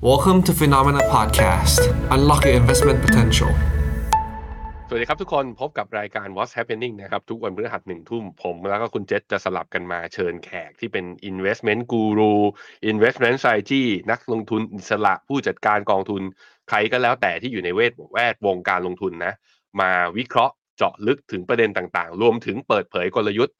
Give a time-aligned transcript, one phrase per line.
[0.00, 1.80] Welcome to Phenomena Podcast.
[2.14, 3.50] Unlock your investment potential.
[4.88, 12.34] สวัสดีครับทุกคนพบกับรายการ What's Happening นะครับ ทุกวันพฤหัสหนึ่งทุ่มผม แล้วก็คุณเจษจะสลับกันมาเชิญแขกที่เป็น Investment Guru
[12.92, 16.22] Investment Strategy นักลงทุนอิสระผู้จัดการกองทุน
[16.68, 19.32] ใครก็แล้วแต่ที่อยู่ในเวทแวดวงการลงทุนนะ
[19.80, 23.54] มาวิเคราะห์เจาะลึกถึงประเด็นต่างๆ รวมถึงเปิดเผยกลยุทธ์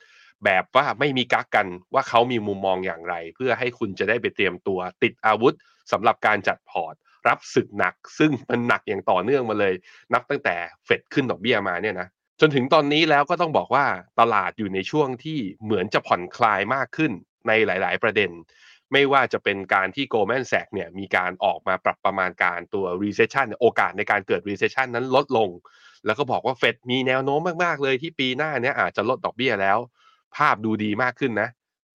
[0.45, 5.57] แบบว่าไม่มีกักกันว่าเขามีมุมมองอย่างไร เพื่อให้คุณจะได้ไปเตรียมตัวติดอาวุธ
[5.93, 6.95] สำหรับการจัดพอร์ต
[7.29, 9.75] รับศึกหนัก ซึ่งมันหนักอย่างต่อเนื่องมาเลย
[10.15, 12.09] นับตั้งแต่เฟดขึ้นดอกเบี้ยมาเนี่ยนะ
[12.41, 13.87] จนถึงตอนนี้แล้วก็ต้องบอกว่า
[14.21, 17.13] ตลาดอยู่ในช่วงที่เหมือนจะผ่อนคลายมากขึ้น
[17.49, 18.31] ในหลาย ๆ ประเด็น
[18.93, 25.51] ไม่ว่าจะเป็นการที่ Goldman Sachs เนี่ยมีการออกมาปรับประมาณการตัว recession โอกาสในการเกิด recession นั้นลดลง
[26.07, 29.79] แล้วก็บอกว่าเฟดมีแนวโน้มมาก ๆ เลยที่ปีหน้าเนี้ยอาจจะลดดอกเบี้ยแล้ว
[30.37, 31.49] ภาพดูดีมากขึ้นนะ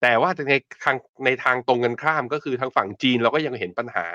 [0.06, 0.54] แต่ว่าใน
[0.84, 4.06] ทางในทางตรงกันข้ามก็คือทางฝั่งจีนเราก็ยังเห็นปัญหา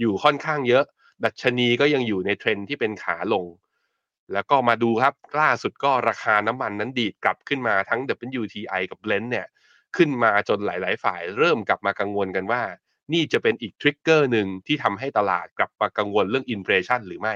[0.00, 0.84] อยู่ค่อนข้างเยอะ
[1.24, 3.46] ดัชนีก็ยังอยู่ในเทรนด์ที่เป็นขาลง
[4.32, 8.00] แล้วก็มาดูครับล่าสุดก็ราคาน้ำมันนั้นดีดกลับขึ้นมาทั้ง
[8.40, 9.46] WTI กับ Brent เนี่ย
[9.96, 12.62] ขึ้นมาจนหลาย ๆ ฝ่าย เริ่มกลับมากังวลกันว่า
[13.12, 17.34] นี่จะเป็นอีก trigger หนึ่งที่ทำให้ตลาดกลับมากังวลเรื่อง inflation หรือไม่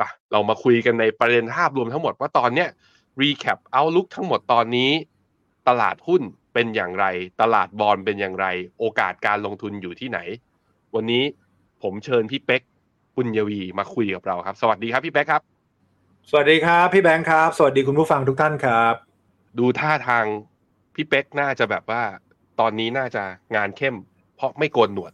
[0.00, 2.68] ปะเรามาคุยกันในประเด็นภาพรวมทั้งหมดว่าตอนเนี้ย
[3.20, 4.90] รีแคปเอาลุกทั้งหมดตอนนี้
[5.68, 6.22] ตลาดหุ้น
[6.54, 7.06] เป็นอย่างไร
[7.40, 8.46] ตลาดบอลเป็นอย่างไร
[8.78, 10.18] โอกาสการลงทุนอยู่ที่ไหน
[10.94, 11.22] วันนี้
[11.82, 12.62] ผมเชิญพี่เป๊ก
[13.16, 15.42] ปุญญวีมาคุยกับเราครับ สวัสดีครับพี่เป๊กครับ
[16.30, 18.94] สวัสดีครับพี่แบงค์ครับ สวัสดีคุณผู้ฟังทุกท่านครับ
[19.58, 20.24] ดูท่าทาง
[20.94, 22.02] พี่เป๊กน่าจะแบบว่า
[22.60, 23.22] ตอนนี้น่าจะ
[23.56, 23.96] งานเข้ม
[24.36, 25.12] เพราะไม่โกนหนวด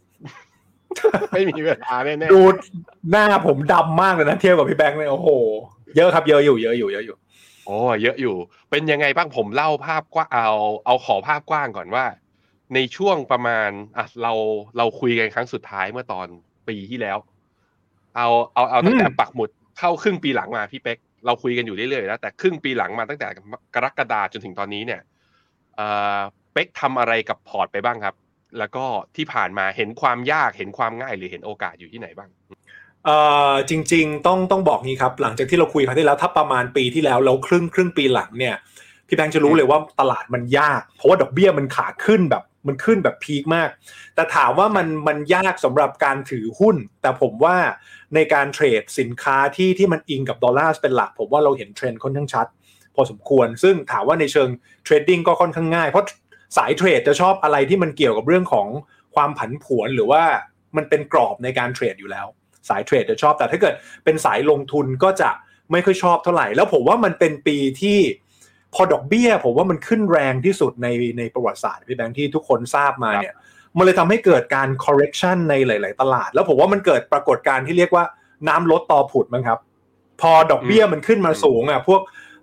[1.33, 2.41] ไม่มีเวลาแน่ๆดู
[3.11, 5.29] หน้าผมดำมากเลยนะเทียบกับพี่แบงค์เลยโอ้โห
[5.97, 7.15] เยอะครับเยอะอยู่เยอะอยู่เยอะอยู่
[7.69, 8.35] โอ้เยอะอยู่
[8.69, 10.49] เป็นยังไงบ้างผมเล่าภาพกว้างเอา
[10.85, 12.05] เอาขอภาพกว้างก่อนว่า
[12.73, 14.33] ในช่วงประมาณอะเรา
[14.77, 16.27] เราคุยกันครั้งสุดท้ายเมื่อตอน
[16.67, 17.17] ปีที่แล้ว
[18.15, 23.27] เอาเอาเอาตั้งแต่อืมปักหมุดเข้าครึ่งปีหลังมาพี่เป๊กเราคุยกันอยู่เรื่อยๆแล้วแต่ครึ่งปีหลังมาตั้งแต่
[23.75, 25.01] กรกฎาจนถึงตอนนี้เนี่ย
[25.75, 25.87] เอ่
[26.17, 26.19] อ
[26.53, 28.15] เป๊กทำอะไรกับพอร์ตไปบ้างครับ
[28.59, 28.85] แล้วก็
[29.15, 32.29] ที่ผ่านมาเห็นความยากเห็นความง่ายหรือเห็นโอกาสอยู่ที่ไหนบ้าง
[33.05, 33.17] เอ่
[33.51, 38.55] อจริง ๆ ต้องต้องบอกงี้ครับ หลังจากที่เราคุยครั้งที่แล้วถ้าประมาณปีที่แล้วแล้วครึ่งครึ่งปีหลังเนี่ย
[39.07, 43.69] พี่แบงค์จะรู้เลยว่าตลาดมันยาก เพราะว่าดอกเบี้ยมันขาขึ้นแบบมันขึ้นแบบพีคมาก
[44.15, 47.55] แต่ถามว่ามันมันยากสำหรับการถือหุ้น แต่ผมว่า
[48.15, 52.47] ในการเทรดสินค้าที่ที่มันอิงกับดอลลาร์เป็นหลัก ผมว่าเราเห็นเทรนด์ค่อนข้างชัด
[52.95, 54.49] พอสมควร ซึ่งถามว่าในเชิง
[54.83, 56.05] เทรดดิ้งก็ค่อนข้างง่าย เพราะ
[56.57, 58.67] สายเทรดจะชอบอะไรที่มันเกี่ยวกับเรื่องของ
[59.15, 60.23] ความผันผวนหรือว่า
[60.77, 62.27] มันเป็นกรอบในการเทรดอยู่แล้ว
[62.69, 65.29] สายเทรดจะชอบ แต่ถ้าเกิดเป็นสายลงทุนก็จะ
[65.71, 67.99] ไม่ค่อยชอบเท่าไหร่ แล้วผมว่ามันเป็นปีที่
[68.75, 70.87] พอดอกเบี้ย ผมว่ามันขึ้นแรงที่สุดใน
[71.17, 73.33] ในประวัติศาสตร์พี่แบงค์ที่ทุกคนทราบมาเนี่ย
[73.77, 78.03] มันเลยทำให้เกิดการ correction ในหลาย ๆ ตลาด แล้วผมว่ามันเกิดปรากฏการณ์ที่เรียกว่า
[78.47, 79.59] น้ำลดต่อผุดมั้งครับ
[80.21, 82.01] พอดอกเบี้ยมันขึ้นมาสูงอะพวก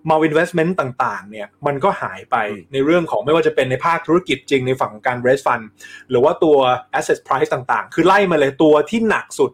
[0.09, 5.65] mal investment ต่าง ๆ เนี่ยมันก็หายไปอืมในเรื่องของไม่ว่าจะเป็นในภาคธุรกิจจริงในฝั่งของการ raise fund
[6.09, 6.57] หรือว่าตัว
[6.99, 9.51] asset price ต่าง ๆ คือไล่มาเลยตัวที่หนักสุด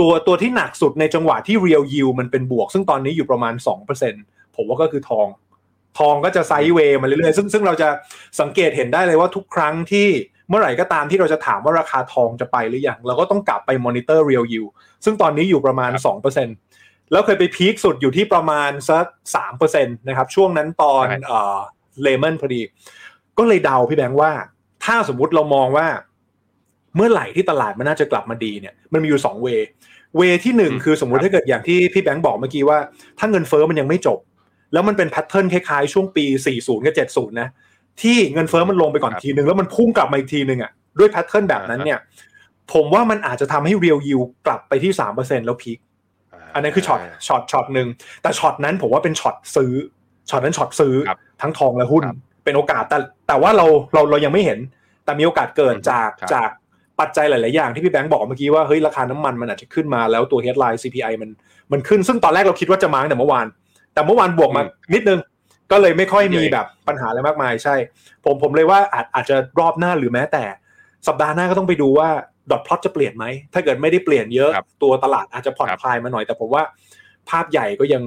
[0.00, 3.54] ตัวตัวที่หนักสุดในจังหวะที่ real yield มันเป็นบวก ซึ่งตอนนี้อยู่ประมาณ
[4.06, 5.26] 2%ผมว่าก็คือทอง
[5.98, 7.88] ทองก็จะไซด์เวย์มาเรื่อยๆ ซึ่งซึ่งเราจะ
[8.40, 10.08] สังเกตเห็นได้เลยว่าทุกครั้งที่
[10.48, 14.70] เมื่อไหร่ก็ตามที่เราจะถามว่าราคาทองจะไปหรือยังเราก็ต้องกลับไปมอนิเตอร์ real yield
[15.04, 15.90] ซึ่งตอนนี้อยู่ประมาณ
[16.52, 19.06] 2%แล้วเคยไปพีคสุดอยู่ที่ประมาณสัก
[19.54, 21.58] 3%นะครับช่วงนั้นตอนใช่เอ่อ
[22.02, 22.62] เลมอนพอดี
[23.38, 24.32] ก็เลยเดาพี่แบงค์ว่า
[24.84, 25.86] ถ้าสมมุติเรามองว่า
[26.96, 29.48] เมื่อไหร่ที่ตลาดมันน่าจะกลับมาดีเนี่ยมันมีอยู่2เว
[30.16, 32.78] เวที่หนึ่งอืมคือสมมุติถ้าเกิดอย่างที่พี่แบงค์บอกเมื่อกี้ว่า
[33.18, 34.18] ถ้าเงินเฟ้อมันยังไม่จบ
[34.72, 36.24] แล้วมันเป็นแพทเทิร์นคล้ายๆช่วงปี
[36.56, 37.48] 40 กับ 70 นะ
[38.02, 41.98] ที่เงินเฟ้อมันลงไปก่อนครับทีนึงแล้วมันพุ่งกลับมาอีกทีนึงอะด้วย pattern แบบนั้นเนี่ย
[42.72, 45.78] ผมว่ามันอาจจะทำให้ real yield กลับไปที่ 3%แล้ว peak
[46.54, 47.88] อันนั้นคือ shot shot shot หนึ่ง
[48.22, 49.72] แต่ช็อตนั้นผมว่าเป็นช็อตซื้อ
[50.30, 54.58] ช็อตนั้นช็อตซื้อครับทั้งทองและหุ้นครับเป็นโอกาสแต่แต่ว่าเราเราเรายังไม่เห็น
[55.04, 56.50] แต่มีโอกาสเกิดอืมจากครับจาก
[57.00, 61.30] ปัจจัยหลาย ๆ อย่างที่พี่แบงค์บอกเมื่อกี้ว่าเฮ้ยราคาน้ำมันมันอาจจะขึ้นมาแล้วตัว headline CPI มัน
[61.72, 63.46] มันขึ้นซึ่งตอนแรกเราคิดว่าจะมาตั้งแต่เมื่อวาน
[63.94, 65.18] แต่เมื่อวานบวกมาอืมนิดนึง
[65.72, 67.74] ก็เลยไม่ค่อยมีเดี๋ยวแบบปัญหาอะไรมากมายใช่
[68.24, 70.44] ผมผมเลยว่าอาจอาจจะรอบหน้าหรือแม้แต่
[71.08, 72.08] สัปดาห์หน้าก็ต้องไปดูว่า
[72.50, 73.24] dot plot จะเปลี่ยนไหม
[73.54, 76.62] ถ้าเกิดไม่ได้เปลี่ยนเยอะครับตัวตลาดอาจจะผ่อนครับคลายมาหน่อย แต่ผมว่า
[77.30, 78.02] ภาพใหญ่ก็ยัง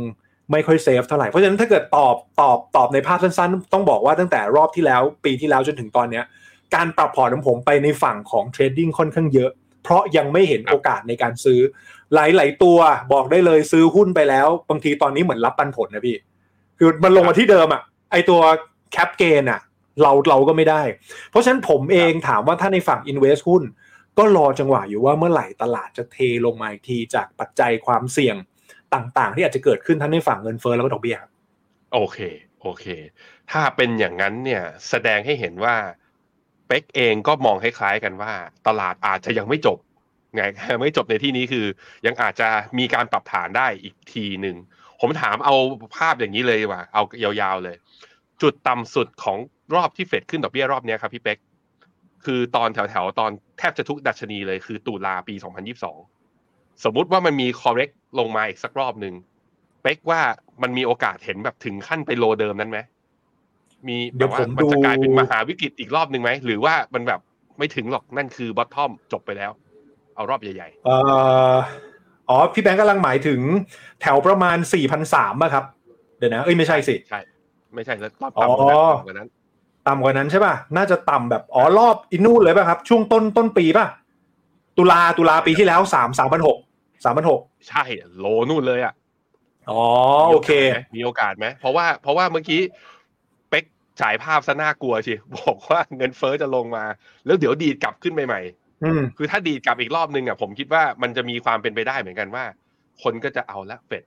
[0.51, 6.23] ไม่ค่อย safe เท่าไหร่ เพราะฉะนั้นถ้าเกิดตอบตอบตอบในภาพสั้น ๆ ต้องบอกว่าตั้งแต่รอบที่แล้วปีที่แล้วจนถึงตอนเนี้ย
[6.75, 9.51] การปรับพอร์ตของผมไปในฝั่งของ trading ค่อนข้างเยอะ
[9.83, 11.59] เพราะยังไม่เห็นครับโอกาสในการซื้อ
[12.13, 12.77] หลาย ๆ ตัว
[13.13, 16.17] บอกได้เลยซื้อหุ้นไปแล้ว บางทีตอนนี้เหมือนรับปันผลนะพี่
[16.77, 17.81] คือมันลงมาที่เดิมอะ
[18.11, 18.41] ไอตัว
[18.91, 19.61] แคปเกนอะ
[20.01, 20.81] เราเราก็ไม่ได้
[21.29, 23.63] เพราะฉะนั้นผมเองถามว่าถ้าในฝั่ง Invest หุ้น
[24.17, 28.35] ก็รอจังหวะอยู่ว่าเมื่อไหร่ตลาดจะเทลงมาอีกทีจากปัจจัยความเสี่ยง
[28.93, 31.31] ต่างๆ ที่อาจจะเกิดขึ้นทั้งในฝั่งเงินเฟ้อแล้วก็ดอกเบี้ยครับ
[31.93, 32.17] โอเค
[32.61, 32.85] โอเค
[33.51, 35.75] ถ้าเป็นอย่างนั้นเนี่ยแสดงให้เห็นว่า
[36.67, 38.31] เป็กเองก็มองคล้ายๆกันว่า
[38.67, 39.77] ตลาดอาจจะยังไม่จบ
[40.35, 40.43] ไง
[40.81, 41.65] ไม่จบในที่นี้คือ
[42.05, 42.47] ยังอาจจะ
[42.77, 44.55] มีการปรับฐานได้อีกทีหนึ่ง
[45.01, 45.55] ผมถามเอา
[45.97, 47.03] ภาพอย่างนี้เลยว่า เอา
[47.41, 47.75] ยาวๆเลย
[48.41, 49.37] จุดต่ำสุดของ
[49.75, 51.37] รอบที่เฟดขึ้นดอกเบี้ยรอบนี้ครับพี่เป็ก
[52.25, 55.35] คือตอนแถวๆตอนแทบจะทุกดัชนีเลยคือตุลาปี
[56.09, 59.13] 2022 สมมุติว่ามันมี correct ลงมาอีกสักรอบหนึ่ง
[59.83, 60.21] เป็กว่า
[60.61, 62.79] มันมีโอกาสเห็นแบบถึงขั้นไปโลเดิมนั้นไหม
[63.87, 67.19] มีเดี๋แบยวบว่าผมมันจะดูกลายเป็นมหาวิกฤตอีกรอบหนึ่งไหมหรือว่ามันแบบ
[67.57, 69.51] ไม่ถึงหรอกนั่นคือบอททอมจบไปแล้ว
[70.15, 70.97] เอารอบใหญ่เอ่
[71.53, 71.55] อ
[72.29, 73.39] อ๋อพี่แบงค์กำลังหมายถึง
[74.01, 75.63] แถวประมาณ4 0 0 3อะครับ
[76.17, 77.19] เดี๋ยวนะ เอ้ยไม่ใช่สิๆใช่
[77.75, 79.27] ไม่ใช่แล้วรอบอ๋อต่ำกว่านั้นต่ำกว่านั้น
[79.87, 83.85] ต่ำกว่านั้นใช่ป่ะ น่าจะต่ำแบบอ๋อรอบอินู่นเลยป่ะครับ ช่วงต้นต้นปีป่ะ
[84.77, 86.57] ตุลาตุลาปีที่แล้วสามสามพันหก
[87.05, 87.83] สามพันหกใช่
[88.19, 88.93] โลนู่นเลยอะ
[89.69, 89.81] อ๋อ
[90.29, 90.49] โอเค
[90.95, 92.96] มีโอกาสไหมเพราะว่าเพราะว่าเมื่อกี้เป็ก
[94.01, 96.85] ฉายภาพซะน่ากลัวชิบอกว่าเงินเฟอ้อจะลงมา
[97.25, 98.41] แล้วเดี๋ยวดีดกลับขึ้นไปใหม่
[98.83, 102.43] อืมคือถ้าดีดกลับอีกรอบนึงอะผมคิดว่ามันจะมีความเป็นไปได้เหมือนกันว่า
[103.03, 104.03] คนก็จะเอาละเฟด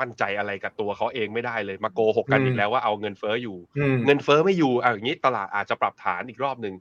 [0.00, 6.74] มั่นใจอะไรกับตัวเขาเองไม่ได้เลยมาโกหกกันอืมอีกแล้วว่าเอาเงินเฟอ้ออยู่อืมเงินเฟอ้อไม่อยู่อะอย่างนี้ตลาดอาจจะปรับฐานอีกรอบหนึ่ง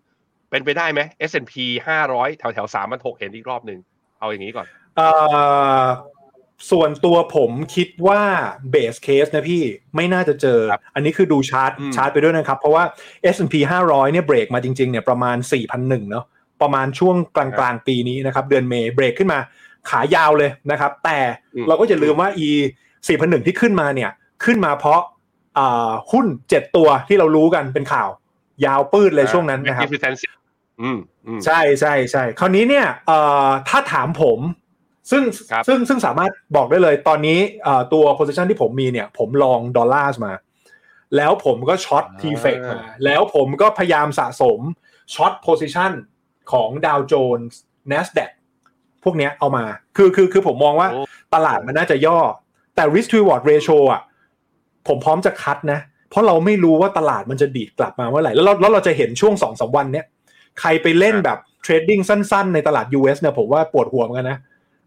[0.50, 1.54] เป็นไปได้ไหม S&P
[1.88, 3.80] ห้าร้อยแถวแถวสามพันหกเห็นอีกรอบหนึ่ง
[4.19, 5.07] เอาอย่างนี้ก่อนเอ่
[5.84, 5.86] อ
[6.72, 8.22] ส่วนตัวผมคิดว่า
[8.72, 9.64] เบสเคสนะพี่
[9.96, 12.84] ไม่น่าจะเจอครับอันนี้คือดูชาร์ตอืมชาร์ตไปด้วยนะครับ เพราะว่า
[13.36, 15.38] S&P 500 เนี่ยเบรกมาจริงๆเนี่ยประมาณ
[15.74, 16.26] 4,001เนาะ
[16.62, 19.40] ประมาณช่วงกลางๆปีนี้นะครับ เดือนเมย์เบรกขึ้นมา
[19.90, 21.20] ขายาวเลยนะครับ แต่
[21.68, 22.50] เราก็จะลืมว่า E
[22.98, 24.12] 4,001ที่ขึ้นมาเนี่ย
[24.46, 25.02] ขึ้นมาเพราะ
[25.58, 28.10] อ่าหุ้น 7 ตัวที่เรารู้กันเป็นข่าว
[28.66, 30.16] ยาวปืดเลยช่วงนั้นนะครับ Magnificent
[30.82, 34.40] อืมอืมใช่ใช่ใช่คราวนี้เนี่ยเอ่อถ้าถามผม
[35.12, 40.34] ซึ่งครับซึ่งซึ่งสามารถบอกได้เลยตอนนี้เอ่อตัว position ที่ผมมีเนี่ย ผมลองดอลลาร์มา
[41.18, 44.60] แล้วผมก็ช็อตทีเฟกมา แล้วผมก็พยายามสะสม
[45.14, 45.92] ช็อต position
[46.52, 47.60] ของดาวโจนส์
[47.92, 48.32] NASDAQ
[49.04, 49.66] พวกเนี้ยเอามา
[49.98, 51.02] คือคือคือผมมองว่าโอ้
[51.36, 52.20] ตลาดมันน่าจะย่อ
[52.76, 54.02] แต่ risk to reward ratio อะ
[54.88, 55.80] ผมพร้อมจะคัดนะ
[56.10, 60.06] เพราะเราไม่รู้ว่าตลาดมันจะดีดกลับมาเมื่อไหร่ แล้วเราแล้วเราจะเห็นช่วงสองสามวันเนี้ย
[60.60, 64.40] ใครไปเล่นแบบ trading สั้น ๆ ในตลาด US เนี่ยผมว่าปวดหัวเหมือนกันนะ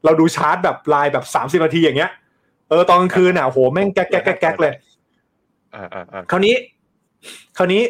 [0.04, 2.10] เราดูชาร์ตแบบรายแบบสามสิบนาทีอย่างเงี้ย
[2.68, 4.74] เออตอนกลางคืนอะโหแม่งแก๊กแก๊กแก๊กแก๊กเลย
[5.74, 6.54] อ่าอ่าอ่าคราวนี้
[7.56, 7.82] คราวนี้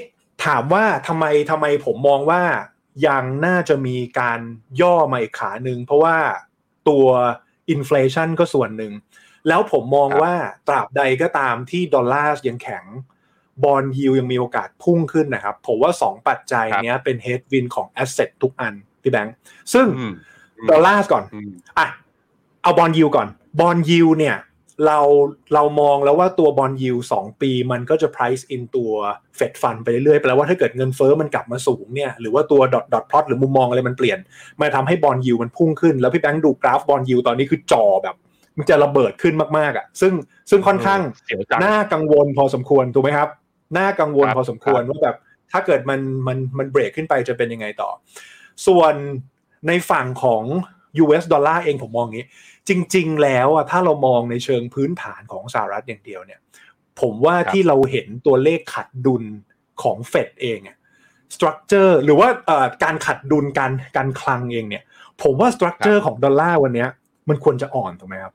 [0.45, 2.43] ถามว่าทำไมทำไมผมมองว่า
[3.07, 4.41] ยังน่าจะมีการ
[4.81, 6.17] ย่อมาอีกขาหนึ่งเพราะว่า
[6.89, 7.07] ตัว
[7.71, 8.93] อินฟล t ชันก็ส่วนหนึ่ง
[9.49, 10.35] แล้วผมมองว่า
[10.69, 12.85] ตราบใดก็ตามที่ดอลลาร์ยังแข็ง
[13.65, 19.35] bond yield ยังมีโอกาสพุ่งขึ้นนะครับ ผมว่า2ปัจจัยเนี้ยเป็น headwind ของ asset ทุกอัน พี่แบงค์
[19.73, 20.13] ซึ่งอืม
[20.71, 21.87] ดอลลาร์ก่อนอืมอะ
[22.63, 23.29] เอา bond yield ก่อน
[23.61, 24.37] bond yield เนี่ย
[24.87, 24.99] เรา
[25.55, 28.91] เรามองแล้วว่าตัว bond yield สองปีมันก็จะ price in ตัว
[29.37, 34.19] Fed Fund ไปเรื่อยๆแปลว่าถ้าเกิดเงินเฟ้อมันกลับมาสูงเนี่ยหรือว่าตัว dot dot plot หรือมุมมองอะไรมันเปลี่ยน
[34.61, 38.17] มันทำให้ bond yield มันพุ่งขึ้น แล้วพี่แบงค์ดูกราฟ bond yield ตอนนี้คือจอแบบ
[38.59, 40.13] มันจะระเบิดขึ้นมากๆอะ ซึ่ง
[40.51, 43.29] ซึ่งค่อนข้างเสียวจังน่ากังวลพอสมควรถูกไหมครับ
[43.79, 45.17] น่ากังวลครับพอสมควรครับว่าแบบ
[45.53, 47.91] ถ้าเกิดมันมันมันเบรกขึ้นไปจะเป็นยังไงต่อ
[48.67, 48.95] ส่วน
[49.69, 50.43] ในฝั่งของ
[51.03, 52.29] US ดอลลาร์เองผมมองอย่างนี้
[52.69, 56.41] จริง ๆ แล้วอะถ้าเรามองในเชิงพื้นฐานของสหรัฐอย่างเดียวเนี่ย
[57.01, 59.25] ผมว่าครับที่เราเห็นตัวเลขขาดดุล
[59.83, 60.77] ของเฟดเองอะ
[61.35, 64.85] structure หรือว่าเอ่อการขาดดุลการการคลังเองเนี่ย
[65.23, 66.89] ผมว่า structure ของดอลลาร์วันเนี้ย
[67.29, 68.35] มันควรจะอ่อนถูกไหมครับ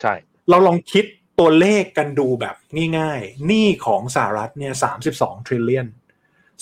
[0.00, 0.14] ใช่
[0.50, 1.04] เราลองคิด
[1.40, 2.56] ตัวเลขกันดูแบบ
[2.98, 4.72] ง่ายๆหนี้ของสหรัฐเนี่ย
[5.10, 5.86] 32 trillion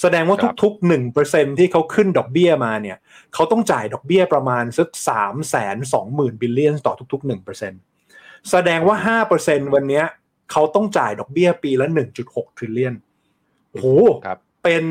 [0.01, 2.97] แสดงว่าทุกๆ1%ที่เขาขึ้นดอกเบี้ยมาเนี่ย
[3.35, 7.29] เขาต้องจ่ายดอกเบี้ยประมาณสัก3 2 0 0 0 0บิลเลียนต่อทุกๆ
[7.87, 10.05] 1%แสดงว่า5%วันเนี้ย
[10.53, 11.87] เขาต้องจ่ายดอกเบี้ยปีละ
[12.23, 12.95] 1.6 trillion
[13.71, 13.87] โอ้โห
[14.27, 14.85] ครับเป็น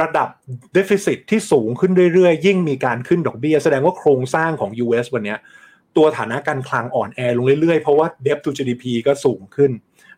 [0.00, 0.28] ระดับ
[0.76, 5.38] deficit ที่สูงขึ้นเรื่อยๆ ยิ่งมีการขึ้นดอกเบี้ย แสดงว่าโครงสร้างของ US วันเนี้ย
[5.96, 9.70] ตัวฐานะการคลังอ่อนแอลงเรื่อยๆ เพราะว่า debt to GDP ก็สูงขึ้น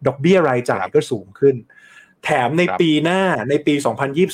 [0.07, 1.55] ดอกเบี้ยรายจ่ายก็สูงขึ้น
[2.25, 3.75] แถมในครับปีหน้าในปี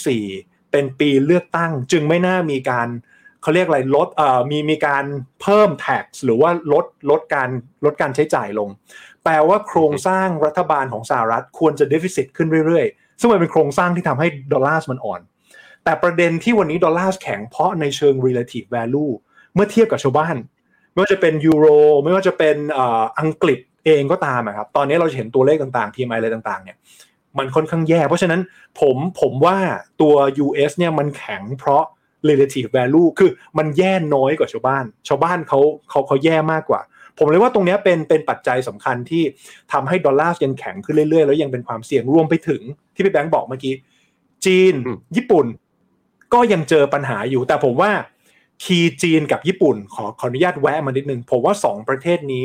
[0.06, 2.88] 2024 เป็นปีเลือกตั้ง จึงไม่น่ามีการ
[3.42, 5.04] เขาเรียกอะไรลดเอ่อมีมีการ
[5.42, 7.48] เพิ่ม tax หรือว่าลดลดการ
[7.84, 8.68] ลดการใช้จ่ายลง
[9.24, 15.20] แปลว่าโครงสร้างรัฐบาลของสหรัฐควรจะ deficit ขึ้นเรื่อยๆ ซึ่งมันเป็นโครงสร้างที่ทำให้ดอลลาร์มันอ่อน
[15.84, 19.12] แต่ประเด็นที่วันนี้ดอลลาร์แข็งเพราะในเชิง relative value
[19.54, 20.36] เมื่อเทียบกับชาวบ้าน
[20.92, 21.66] ไม่ว่าจะเป็นยูโร
[22.04, 26.76] ไม่ว่าจะเป็นเอ่ออังกฤษเองก็ตามอะครับ ตอนนี้เราจะเห็นตัวเลขต่างๆ PMI อะไรต่างๆ เนี่ย
[27.38, 28.40] มันค่อนข้างแย่ เพราะฉะนั้น
[28.80, 29.58] ผมผมว่า
[30.00, 30.14] ตัว
[30.44, 31.84] US เนี่ยมันแข็งเพราะ
[32.28, 36.80] relative value คือมันแย่น้อยกว่าชาวบ้าน ชาวบ้านเขาเขาเขาแย่มากกว่า
[37.18, 39.22] ผมเลยว่าตรงเนี้ยเป็นเป็นปัจจัยสำคัญที่
[39.72, 42.62] ทำให้ดอลลาร์ยังแข็งขึ้นเรื่อยๆ แล้วยังเป็นความเสี่ยงรวมไปถึง
[42.94, 43.74] ที่พี่แบงค์บอกเมื่อกี้
[44.46, 45.46] จีนอืมญี่ปุ่น
[46.34, 47.90] ก็ยังเจอปัญหาอยู่ แต่ผมว่า
[48.64, 52.44] key จีนกับญี่ปุ่น ขอขออนุญาตแวะมานิดนึง ผมว่าสองประเทศนี้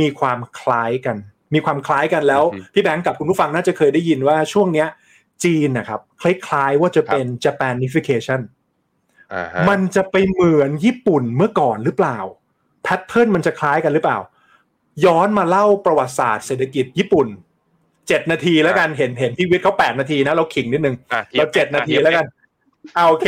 [0.00, 1.16] มีความคล้ายกัน
[1.54, 4.88] มีความคล้ายกันแล้วอือฮึพี่แบงค์กับคุณผู้ฟังน่าจะเคยได้ยินว่าช่วงเนี้ย
[5.44, 8.40] จีนนะครับคล้ายๆว่าจะเป็น Japanification
[9.34, 12.18] อ่าฮะมันจะไปเหมือนญี่ปุ่นเมื่อก่อนหรือเปล่า
[12.82, 14.18] pattern มันจะคล้ายกันหรือเปล่า
[15.04, 17.26] ย้อนมาเล่าประวัติศาสตร์เศรษฐกิจญี่ปุ่น
[18.08, 22.26] เจ็ดนาทีแล้วกันเห็นเห็นพี่วิทย์เขาแปดนาทีนะเราขิงนิดนึงอะทียเราบเจ็ดนาทีอะแล้วกัน
[22.94, 23.26] เอาโอเค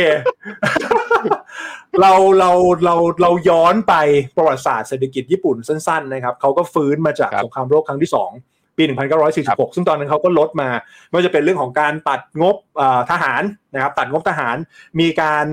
[2.01, 2.51] เราเรา
[2.85, 3.93] เราเราย้อนไป
[4.37, 8.31] ประวัติศาสตร์เศรษฐกิจญี่ปุ่นสั้นๆนะครับเขาก็ฟื้นมาจากสงครามโลกครั้งที่สอง
[8.77, 8.83] ปี
[9.29, 10.69] 1946 ซึ่งตอนนั้นเขาก็ลดมา
[11.07, 13.41] ไม่ว่าจะเป็นเรื่องของการตัดงบเอ่อทหาร
[13.73, 14.55] นะครับ ตัดงบทหาร
[14.99, 15.45] มีการ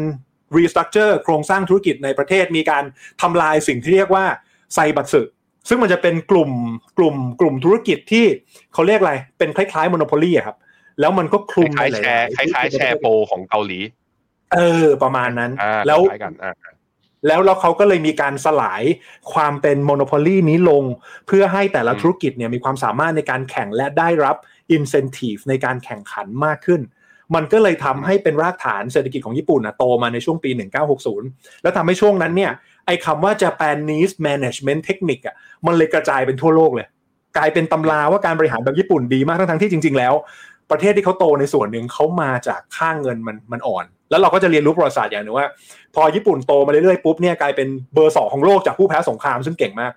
[0.56, 2.84] restructure โครงสร้างธุรกิจในประเทศ มีการ
[3.22, 4.24] ทำลายสิ่งที่เรียกว่า
[4.74, 5.22] ไซบัตสึ
[5.68, 6.50] ซึ่งมันจะเป็นกลุ่ม
[6.98, 8.24] กลุ่มกลุ่มธุรกิจที่
[8.72, 10.56] เขาเรียกอะไร เป็นคล้ายๆ monopoly อะครับ
[11.00, 13.78] แล้วมันก็คคลุมล้ายในๆแชหลร์ๆคล้ายๆแชร์โปรของเกาหลี
[14.54, 16.52] เออ ประมาณนั้นอ่าแล้วคล้ายกันอ่า
[17.26, 18.82] แล้วแล้วเขาก็เลยมีการสลาย
[19.32, 20.84] ความเป็นโมโนโพลีนี้ลง
[21.26, 24.36] เพื่อให้แต่ละธุรกิจเนี่ยมีความสามารถในการแข่งและได้รับ
[24.76, 26.80] incentive ในการแข่งขันมากขึ้น
[27.34, 30.50] มันก็เลยทำให้เป็นรากฐานเศรษฐกิจของญี่ปุ่นนะโตมาในช่วงปี
[31.06, 32.52] 1960 แล้วทำให้ช่วงนั้นเนี่ย
[32.86, 36.86] ไอ้คำว่า Japanese Management Technique อะมันเลยกระจายเป็นทั่วโลกเลย
[37.36, 40.14] กลายเป็นตำราว่าการบริหารแบบญี่ปุ่นดีมากทั้งๆที่จริง ๆ แล้ว
[40.70, 45.46] ประเทศที่เขาโตในส่วนหนึ่งเขามาจากค่าเงินมันมันอ่อน แล้วเราก็จะเรียนรู้ประวัติศาสตร์อย่างหนึงว่า
[45.94, 49.92] พอญี่ปุ่นโตมาเรื่อยๆปุ๊บเนี่ยกลายเป็นเบอร์สองของโลกจากผู้แพ้สงครามซึ่งเก่งมาก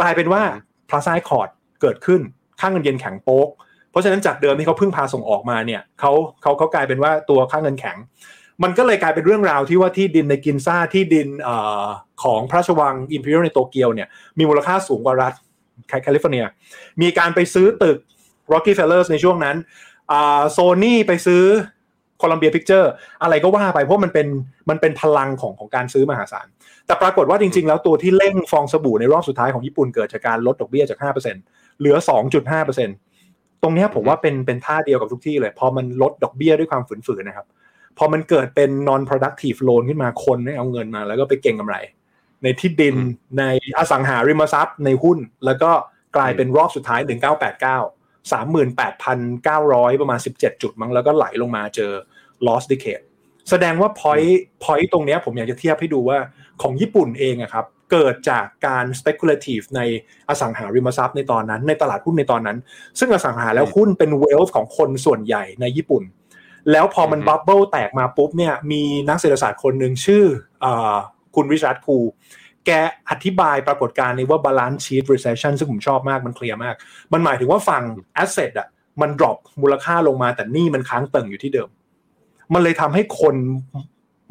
[0.00, 0.42] กลายเป็นว่า
[0.88, 1.48] Plaza Accord
[1.80, 2.20] เกิดขึ้น
[2.60, 3.48] ค่าเงินเยนแข็งโป๊ก
[3.90, 7.96] เพราะฉะนั้นจากเดิมที่เขาพึ่งพาส่งออกมาเนี่ยเขาเขาเขากลายเป็นว่าตัวค่าเงินแข็ง
[8.62, 11.84] มันก็เลยกลายเป็นเรื่องราวที่ว่าที่ดินในกินซ่าที่ดินเอ่อ
[12.24, 15.32] ของพระราชวังอิมพีเรียลในโตเกียวเนี่ยมีมูลค่าสูงกว่ารัฐ
[16.02, 16.44] แคลิฟอร์เนีย
[17.02, 17.98] มีการไปซื้อตึก
[18.52, 19.56] Rockefeller ในช่วงนั้น
[20.52, 21.44] โซนี่ไปซื้อ
[22.18, 22.92] โคลัมเบียพิกเจอร์
[23.22, 24.26] อะไรก็ว่าไปเพราะมันเป็น
[24.70, 26.46] มันเป็นพลังของของการซื้อมหาศาล
[26.86, 30.98] แต่ปรากฏว่าจริง ๆ แล้วตัวที่เร่งฟองสบู่ในรอบสุดท้ายของญี่ปุ่นเกิดจากการลดดอกเบี้ยจาก
[31.40, 31.96] 5%เหลือ
[32.78, 37.46] 2.5%ตรงเนี้ยผมว่าเป็นเป็นท่าเดียวกับทุกที่เลย พอมันลดดอกเบี้ยด้วยความฝืนๆนะครับ
[37.98, 41.76] พอมันเกิดเป็น non productive loan ขึ้นมาคนไม่เอาเงินมา แล้วก็ไปเก่งกำไร
[42.42, 43.44] ในที่ดินอืมใน
[43.78, 45.70] อสังหาริมทรัพย์ในหุ้น แล้วก็
[46.16, 51.92] กลายเป็นรอบสุดท้าย 1989 38,900 ประมาณ 17 จุดมั้งแล้วก็ไหลลงมาเจอ
[52.46, 53.04] lost decade
[53.50, 56.18] แสดงว่า point point ตรงเนี้ยผมอยากจะเทียบให้ดูว่า
[56.62, 59.80] ของญี่ปุ่นเองอะครับเกิดจากการ speculative ใน
[60.28, 62.58] อสังหาริมทรัพย์ในตอนนั้น ในตลาดหุ้นในตอนนั้น
[62.98, 66.02] ซึ่งอสังหาแล้วหุ้นเป็น wealth ของคนส่วนใหญ่ในญี่ปุ่น
[66.72, 70.24] แล้วพอมันอือฮึบับเบิลแตกมาปุ๊บเนี่ยมีนักเศรษฐศาสตร์คนหนึ่งชื่อ
[70.60, 70.96] เออ
[71.34, 71.96] คุณริชาร์ดคู
[72.66, 72.70] แก
[73.10, 76.74] อธิบายปรากฏการณ์นี้ว่า balance sheet recession ซึ่งผมชอบมากมันเคลียร์มาก
[77.12, 77.82] มันหมายถึงว่าฝั่ง
[78.22, 78.68] asset อะ
[79.00, 81.68] มัน drop มูลค่าลงมาแต่นี้มันค้างเติ่งอยู่ที่เดิม
[82.54, 83.36] มันเลยทำให้คน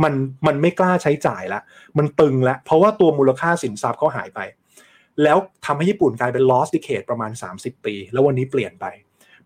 [0.04, 0.14] มัน
[0.48, 1.62] มันไม่กล้าใช้จ่ายละ
[1.98, 4.40] มันตึงล้วเพราะว่าตัวมูลค่าสินทรัพย์เขาหายไป
[5.24, 8.86] แล้วทำให้ญี่ปุ่นกลายเป็น lost decade ประมาณ 30 ปี แล้ววันนี้เปลี่ยนไป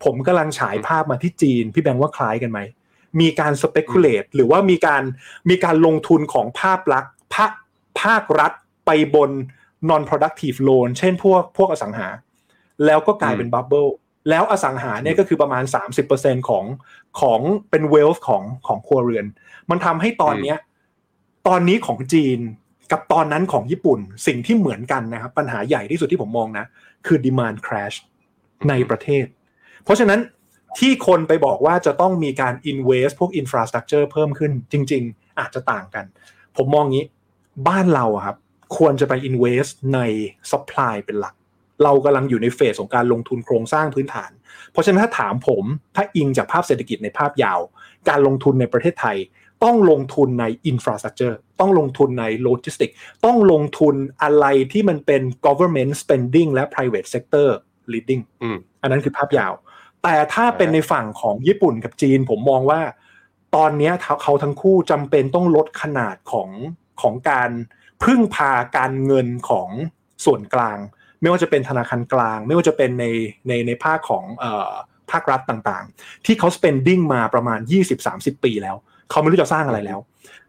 [0.03, 2.59] ผมกำลังฉายภาพมาที่จีน พี่แบงค์ว่าคล้ายกันไหม
[3.21, 5.03] มีการ speculate หรือว่ามีการ
[5.49, 7.51] มีการลงทุนของภาพลักษณ์ภาค
[8.01, 8.53] ภาครัฐ
[8.87, 9.31] ไปบน
[9.89, 12.07] non productive loan เช่นพวกพวกอสังหา
[12.85, 13.85] แล้วก็กลายเป็นบับเบิล
[14.29, 15.63] แล้วอสังหาเนี่ยก็คือประมาณ
[16.05, 16.65] 30%ของ
[17.19, 17.39] ของ
[17.69, 19.25] เป็น wealth ของของครัวเรือน
[19.69, 20.57] มันทำให้ตอนเนี้ย
[21.47, 22.39] ตอนนี้ของจีน
[22.91, 26.65] กับตอนนั้นของญี่ปุ่นสิ่งที่เหมือนกันนะครับ ปัญหาใหญ่ที่สุดที่ผมมองนะ
[27.05, 27.97] คือ demand crash
[28.69, 29.25] ในประเทศ
[29.83, 30.19] เพราะฉะนั้น
[30.79, 36.05] ที่คนไปบอกว่าจะต้องมีการ invest พวก infrastructure เพิ่มขึ้นจริง ๆ อาจจะต่างกัน
[36.57, 37.05] ผมมองงี้
[37.67, 38.37] บ้านเราอะครับ
[38.75, 39.99] ควรจะไป invest ใน
[40.51, 41.35] supply เป็นหลัก
[41.83, 44.31] เรากำลังอยู่ในเฟสของการลงทุนโครงสร้างพื้นฐาน
[44.71, 45.63] เพราะฉะนั้นถ้าถามผม
[45.95, 47.59] ถ้าอิงจากภาพเศรษฐกิจในภาพยาว
[48.09, 49.17] การลงทุนในประเทศไทย
[49.63, 52.95] ต้องลงทุนใน infrastructure ต้องลงทุนใน logistics
[53.25, 57.47] ต้องลงทุนอะไรที่มันเป็น government spending และ private sector
[57.91, 59.53] leading อืมอันนั้นคือภาพยาว
[60.03, 62.81] แต่ถ้าเป็นในฝั่งของญี่ปุ่นกับจีน ผมมองว่า
[63.55, 66.49] ตอนเนี้ยเขาเขาทั้งคู่จำเป็นต้องลดขนาดของ
[67.01, 67.49] ของการ
[68.03, 69.69] พึ่งพาการเงินของ
[70.25, 70.77] ส่วนกลาง
[71.21, 73.05] ไม่ว่าจะเป็นธนาคารกลาง ไม่ว่าจะเป็นใน
[73.47, 74.71] ในในภาคของเอ่อ
[75.11, 77.59] ภาครัฐต่างๆ ที่เขา spending มาประมาณ
[78.01, 78.75] 20-30 ปีแล้ว
[79.09, 79.99] เขาไม่รู้จะสร้างอะไรแล้ว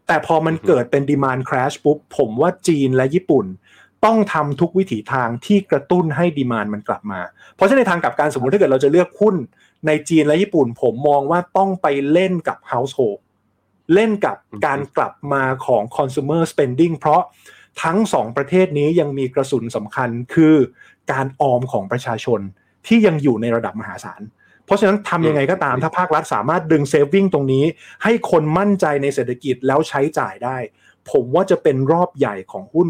[0.07, 3.47] แต่พอมันเกิดเป็น demand crash ปุ๊บ ผมว่าจีนและญี่ปุ่น
[4.05, 7.21] ต้องทำทุกวิถีทางที่กระตุ้นให้ดีมานมันกลับมา
[7.55, 9.35] เพราะฉะนั้นในทางกลับการสมมติถ้าเกิดเราจะเลือกหุ้น
[9.87, 13.19] ในจีนและญี่ปุ่น ผมมองว่าต้องไปเล่นกับ household
[13.95, 17.23] เล่นกับการกลับมาของ consumer spending เพราะ
[17.83, 20.55] ทั้งสองประเทศนี้ยังมีกระสุนสำคัญคือ
[21.13, 22.41] การออมของประชาชน
[22.87, 24.23] ที่ยังอยู่ในระดับมหาศาล
[24.65, 27.65] เพราะฉะนั้นทำยังไงก็ตามถ้าภาครัฐสามารถดึงเซฟวิ่งตรงนี้
[28.03, 30.57] ให้คนมั่นใจในเศรษฐกิจแล้วใช้จ่ายได้
[31.11, 32.89] ผมว่าจะเป็นรอบใหญ่ของหุ้น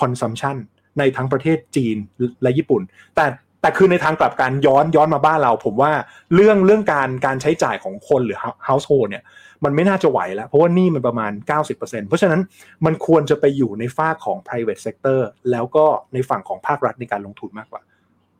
[0.00, 0.56] consumption
[0.98, 1.96] ในทั้งประเทศจีน
[2.42, 2.82] และญี่ปุ่น
[3.16, 3.26] แต่
[3.64, 5.92] แต่คือในทางกลับกันย้อนย้อนมาบ้านเรา ผมว่า
[6.34, 9.22] เรื่องเรื่องการการใช้จ่ายของคนหรือ household เนี่ย
[9.64, 11.32] มันไม่น่าจะไหวแล้ว เพราะว่านี่มันประมาณ
[11.70, 12.40] 90%เพราะฉะนั้น
[12.86, 15.18] มันควรจะไปอยู่ในฝ้าของ private sector
[15.50, 17.82] แล้วก็ในฝั่งของภาครัฐในการลงทุนมากกว่า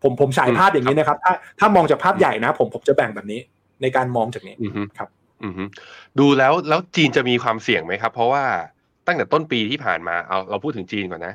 [0.02, 3.40] ผมผมฉายภาพอย่างนี้นะครับ ถ้าถ้ามองจากภาพใหญ่นะ ผมผมจะแบ่งแบบนี้
[3.82, 5.08] ในการมองจากนี้อือฮึครับ
[5.44, 5.64] อือฮึ
[6.18, 8.44] ดูแล้วแล้วจีนจะมีความเสี่ยงไหมครับ เพราะว่า
[9.06, 11.34] ตั้งแต่ต้นปีที่ผ่านมาเอาเราพูดถึงจีนก่อนนะ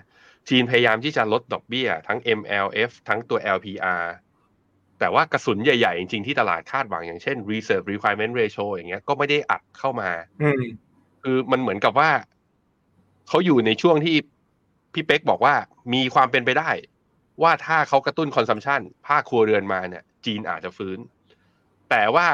[0.50, 4.06] จีนพยายามที่จะลดดอกเบี้ย ทั้ง MLF ทั้งตัว LPR
[5.00, 10.10] แต่ว่ากระสุนใหญ่ๆ จริงๆ ที่ตลาดคาดหวังอย่างเช่น reserve requirement ratio อย่างเงี้ยก็ไม่ได้อัดเข้ามา
[10.44, 10.64] อืม
[11.24, 12.10] คือมันเหมือนกับว่า
[13.28, 14.16] เขาอยู่ในช่วงที่
[14.94, 15.56] พี่เป๊กบอกว่า
[15.94, 16.70] มีความเป็นไปได้
[17.44, 20.98] ว่าถ้าเขากระตุ้นคอนซัมชันภาคครัวเรือนมาเนี่ย จีนอาจจะฟื้น
[21.90, 22.28] แต่ว่า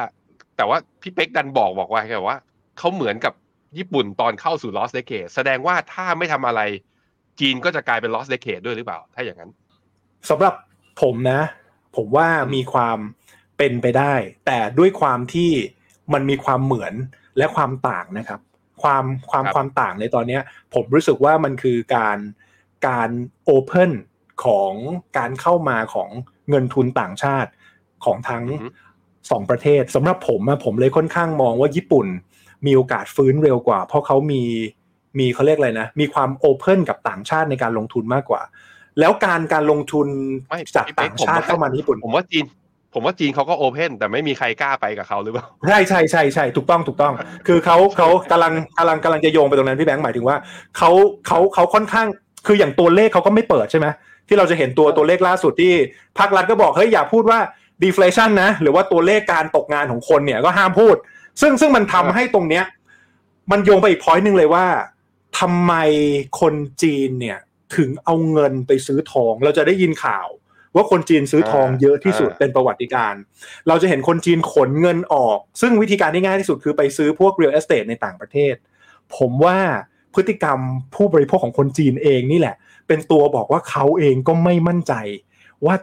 [0.58, 2.40] แต่ว่าพี่เป๊กดันบอกบอกว่าแค่ว่า
[2.78, 3.34] เขาเหมือนกับ
[3.78, 6.62] ญี่ปุ่นตอนเข้าสู่ lost decade แสดงว่าถ้าไม่ทำอะไร
[7.40, 9.52] จีนก็จะกลายเป็น lost decade ด้วยหรือเปล่า ถ้าอย่างนั้น
[10.30, 10.54] สำหรับ
[11.02, 11.42] ผมนะ
[11.96, 12.98] ผมว่ามีความ
[13.58, 14.14] เป็นไปได้
[14.46, 15.52] แต่ด้วยความที่
[16.14, 16.94] มันมีความเหมือน
[17.38, 18.40] และความต่างนะครับ
[18.84, 20.42] ความความครับความต่างในตอนเนี้ย
[20.74, 22.18] ผมรู้สึกว่ามันคือการ
[22.88, 23.10] การ
[23.46, 23.92] โอเพน
[24.46, 24.72] ของ
[25.18, 26.10] การเข้ามาของ
[26.50, 27.52] เงินทุนต่างชาติ
[28.06, 28.68] ของทั้งอือฮึ
[29.32, 32.08] สองประเทศสำหรับผมอะผมเลยค่อนข้างมองว่าญี่ปุ่น
[32.66, 34.44] มีโอกาสฟื้นเร็วกว่า เพราะเขามี
[35.20, 38.42] มีเขาเรียกอะไรนะ มีความโอเพนกับต่างชาติในการลงทุนมากกว่า
[39.00, 40.08] แล้วการการลงทุน
[40.50, 42.46] ไม่จากพี่เป๊ต่ากงชาติผมว่าเข้ามาในญี่ปุ่น ผมว่าจีน
[42.94, 47.14] ผมว่าจีนเขาก็โอเพนแต่ไม่มีใครกล้าไปกับเขาหรือเปล่าใช่ใช่ใช่ใช่ถูกต้องถูกต้อง
[47.48, 50.38] คือเขาเขากำลังกำลังกำลังจะโยงไปตรงนั้นพี่แบงค์หมายถึงว่า
[50.78, 50.92] เขา
[51.28, 52.08] เขาเขาค่อนข้าง
[52.48, 53.88] คืออย่างตัวเลขเขาก็ไม่เปิดใช่ไหม
[54.28, 55.74] ที่เราจะเห็นตัวตัวเลขล่าสุดที่
[56.18, 57.40] ภาครัฐก็บอกเฮ้ยอย่าพูดว่า
[57.84, 60.96] deflation นะ หรือว่าตัวเลขการตกงานของคนเนี่ยก็ห้ามพูด
[61.42, 62.64] ซึ่งซึ่งมันทำให้ตรงเนี้ย
[63.52, 64.66] มันโยงไปอีกพอยต์หนึ่งเลยว่า
[65.40, 65.74] ทำไม
[66.42, 67.40] คนจีนเนี่ย
[67.76, 70.28] ถึงเอาเงินไปซื้อทอง เราจะได้ยินข่าว
[70.76, 73.22] ว่าคนจีนซื้อทองเยอะที่สุดอ่าเป็นประวัติการณ์
[73.68, 78.56] เราจะเห็นคนจีนขนเงินออก ซึ่งวิธีการที่ง่ายที่สุดคือไปซื้อพวก real estate ในต่างประเทศ
[79.18, 79.58] ผมว่า
[80.14, 80.60] พฤติกรรม
[80.96, 82.56] ผู้บริโภคของคนจีนเองนี่แหละ
[82.88, 84.94] เป็นตัวบอกว่าเขาเองก็ไม่มั่นใจ
[85.66, 85.76] ว่า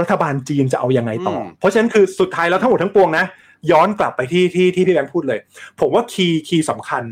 [0.00, 3.24] รัฐบาลจีนจะเอายังไงต่ออมเพราะฉะนั้นคือสุดท้ายแล้วทั้งหมดทั้งปวงนะ
[3.70, 5.38] ย้อนกลับไปที่ที่ที่พี่แบงค์พูดเลย
[5.80, 7.04] ผมว่า key key สำคัญ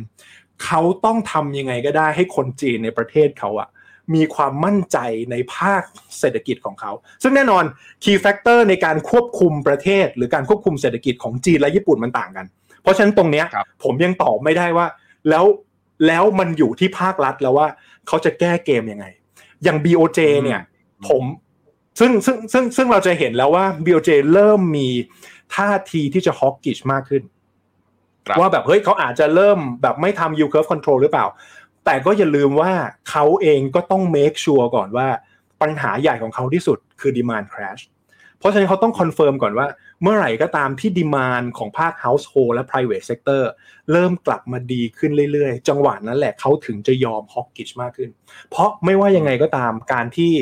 [0.64, 3.68] เขาต้องทำยังไงก็ได้ให้คนจีนในประเทศเขาอะ
[4.14, 4.98] มีความมั่นใจ
[5.30, 5.82] ในภาค
[6.18, 6.92] เศรษฐกิจของเขา
[7.22, 7.64] ซึ่งแน่นอน
[8.02, 12.46] key factor ในการควบคุมประเทศ หรือการควบคุมเศรษฐกิจของจีนและญี่ปุ่นมันต่างกัน
[12.82, 14.86] เพราะฉะนั้นตรงเนี้ยครับผมยังตอบไม่ได้ว่า
[15.28, 15.44] แล้ว
[16.06, 17.68] แล้วมันอยู่ที่ภาครัฐแล้วว่า
[18.06, 19.06] เขาจะแก้เกมยังไง
[19.64, 20.60] อย่าง BOJ เนี่ย
[21.08, 21.22] ผม
[21.98, 24.88] ซึ่งซึ่งซึ่งซึ่งเราจะเห็นแล้วว่า BOJ เริ่มมี
[25.54, 27.39] ท่าทีที่จะ hawkish มากขึ้นครับ
[28.38, 31.26] ว่าแบบเฮ้ยเขาอาจจะเริ่มแบบไม่ทำ yield curve control หรือเปล่า
[31.84, 32.72] แต่ก็อย่าลืมว่า
[33.10, 35.08] เขาเองก็ต้อง make sure ก่อนว่า
[35.62, 37.82] ปัญหาใหญ่ของเขาที่สุดคือ demand crash
[38.38, 39.66] เพราะฉะนั้นเขาต้อง confirm ก่อนว่า
[40.02, 43.42] เมื่อไหร่ก็ตามที่ demand ของภาค household และ private sector
[43.92, 48.10] เริ่มกลับมาดีขึ้นเรื่อยๆ จังหวะนั้นแหละเขาถึงจะยอม hawkish มากขึ้น
[48.50, 50.32] เพราะไม่ว่ายังไงก็ตามการที่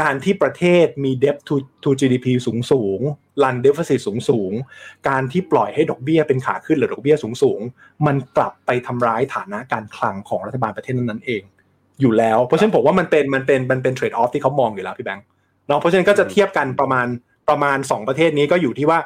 [0.00, 3.00] การที่ประเทศมี debt to to GDP สูงสูง
[3.42, 4.52] run deficit สูงสูง
[5.08, 7.60] การที่ปล่อยให้ดอกเบี้ยเป็นขาขึ้นหรือดอกเบี้ยสูงสูง
[8.06, 11.42] มันกลับไปทำร้ายฐานะการคลังของรัฐบาลประเทศนั้นๆเอง
[12.00, 15.26] อยู่แล้ว เพราะฉะนั้นผมว่ามันเป็นมันเป็นมันเป็นเทรดออฟที่เขามองอยู่แล้วพี่แบงค์
[15.68, 17.06] เนาะเพราะฉะนั้นก็จะเทียบกันประมาณ
[17.48, 18.98] ประมาณสองประเทศนี้ก็อยู่ที่ว่า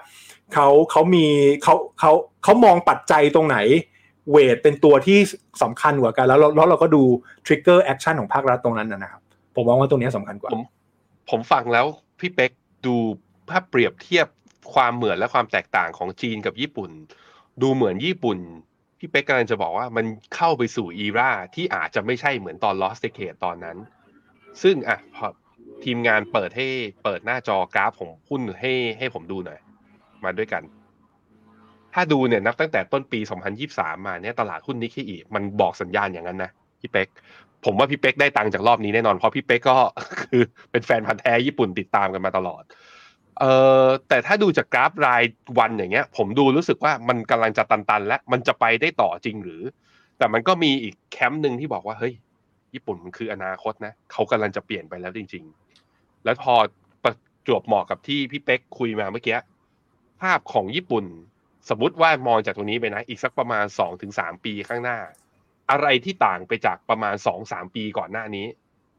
[0.55, 1.27] เขาเขามี
[1.63, 2.13] เขาเขา
[2.45, 3.59] เขามองปัจจัยตรงไหน
[4.31, 5.19] เวทเป็นตัวที่
[5.63, 7.03] สำคัญกว่ากันแล้วแล้วเราก็ดู
[7.47, 9.23] trigger action ของภาครัฐตรงนั้นนะนะครับ
[9.55, 10.51] ผมมองว่าตรงนี้สำคัญกว่า
[11.31, 11.87] ผมฟังแล้ว
[12.21, 12.51] พี่เป๊ก
[12.87, 12.97] ดู
[13.49, 14.27] ภาพเปรียบเทียบ
[14.75, 16.91] ความเหมือนและความแตกต่างของจีนกับญี่ปุ่น
[17.63, 18.39] ดูเหมือนญี่ปุ่น
[18.99, 23.77] พี่เป๊กกำลังจะบอกว่ามันเข้าไปสู่ era ที่อาจจะไม่ใช่เหมือนตอน Lost Decade ตอนนั้น
[24.63, 25.27] ซึ่งอะพอ
[25.85, 26.67] ทีมงานเปิดให้
[27.05, 29.59] เปิดหน้าจอกราฟผมหุ้นให้ให้ผมดูหน่อย
[30.25, 30.63] มาด้วยกัน
[31.95, 33.21] ถ้าดูเนี่ยนับตั้งแต่ต้นปี
[33.63, 37.09] 2023 มาเนี่ยตลาดหุ้นนิกเกอิมันบอกสัญญาณอย่างนั้นนะพี่เป๊ก
[37.67, 39.77] ผมว่าพี่เป๊กได้ตังค์จากรอบนี้แน่นอนเพราะพี่เป๊กก็
[40.23, 42.63] คือเป็นแฟนพันธ์แท้ญี่ปุ่นติดตามกันมาตลอด
[43.39, 43.53] เอ่
[43.85, 45.23] อแต่ถ้าดูจากกราฟราย
[45.59, 49.63] วันอย่างเงี้ย ผมดูรู้สึกว่ามันกำลังจะตันๆ และมันจะไปได้ต่อจริงหรือ
[50.19, 52.15] แต่มันก็มีอีกแคมป์หนึ่งที่บอกว่าเฮ้ย
[52.75, 55.45] ญี่ปุ่นมันคืออนาคตนะเขากำลังจะเปลี่ยนไปแล้วจริง
[55.85, 56.55] ๆ แล้วพอ
[57.05, 57.15] ประ
[57.47, 59.39] จวบเหมาะกับที่พี่เป๊กคุยมาเมื่อกี้
[60.21, 61.05] ภาพของญี่ปุ่น
[61.69, 64.99] สมมติว่ามองจากตรงนี้ไปนะ อีกสักประมาณสองถึงสามปีข้างหน้า
[65.71, 68.47] อะไรที่ต่างไปจากประมาณสองสามปีก่อนหน้านี้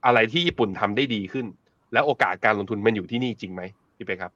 [0.06, 1.46] อะไรที่ญี่ปุ่นทำได้ดีขึ้น
[1.94, 3.62] แล้วโอกาสการลงทุนมันอยู่ที่นี่จริงไหม
[3.98, 4.34] พี่เป๊กครับ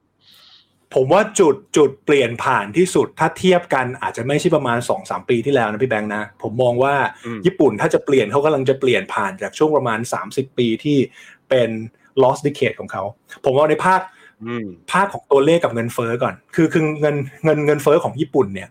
[0.94, 6.94] ผมว่าจุดจุดเปลี่ยนผ่านที่สุดถ้าเทียบกันอาจจะไม่ใช่ประมาณ2อสปีที่แล้วนะพี่แบงค์นะผมมองว่า
[7.26, 10.98] อืมญี่ปุ่นถ้าจะเปลี่ยนเขากำลังจะเปลี่ยนผ่านจากช่วงประมาณ30ปีที่
[11.48, 11.70] เป็น
[12.22, 13.02] lost decade ของเขา
[13.44, 14.00] ผมว่าในภาค
[14.44, 18.68] อืมภาคของตัวเลขกับเงินเฟ้อก่อน คือคือเงินเงินเงินเฟ้อของญี่ปุ่นเนี่ย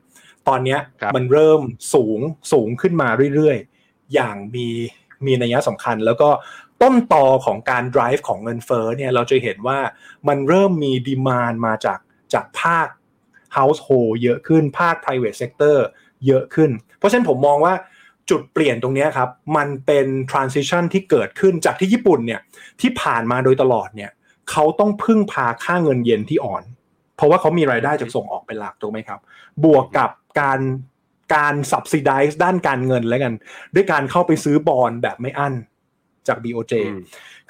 [0.48, 1.62] ตอนเนี้ยครับมันเริ่ม
[1.94, 2.20] สูง
[2.52, 4.68] สูงขึ้นมาเรื่อยๆ อย่างมี
[5.26, 6.30] มีนัยสำคัญ แล้วก็
[6.82, 9.80] ต้นตอของการ drive ของเงินเฟ้อเนี่ยเราจะเห็นว่า
[10.28, 12.00] มันเริ่มมีดีมานมาจาก
[12.34, 12.88] จากภาค
[13.58, 15.78] household เยอะขึ้นภาค private sector
[16.28, 17.74] เยอะขึ้น เพราะฉะนั้นผมมองว่า
[18.30, 22.42] จุดเปลี่ยนตรงเนี้ยครับ มันเป็น transition ที่เกิดขึ้นจากที่ญี่ปุ่นเนี่ย
[22.82, 24.12] ที่ผ่านมาโดยตลอดเนี่ย
[24.52, 26.64] เขาต้องพึ่งพาค่าเงินเยนที่อ่อน
[27.16, 29.20] เพราะว่าเขามีรายได้จากส่งออกเป็นหลักถูกไหมครับ
[29.64, 30.60] บวกกับ การ
[31.36, 33.34] การ subsidize ด้านการเงินแล้วกัน
[33.76, 35.54] ด้วยการเข้าไปซื้อบอลแบบไม่อั้น
[36.28, 37.02] จาก BOJ อืม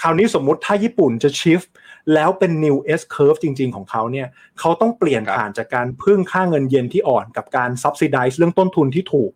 [0.02, 1.70] คราวนี้สมมุติถ้าญี่ปุ่นจะ shift
[2.14, 4.28] แล้วเป็น new S curve จริง ๆ ของเขาเนี่ย
[4.60, 9.32] เขาต้องเปลี่ยนครับผ่านจากการพึ่งค่าเงินเยนที่อ่อนกับการ subsidize เรื่องต้นทุนที่ถูก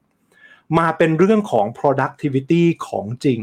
[0.79, 3.41] มาเป็นเรื่องของ productivity ของจริง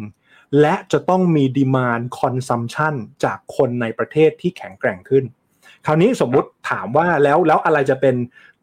[0.60, 5.24] และจะต้องมี demand consumption จากคนในประเทศที่แข็งแกร่งขึ้น
[5.86, 8.16] คราวนี้สมมุติถามว่าแล้วแล้วอะไรจะเป็น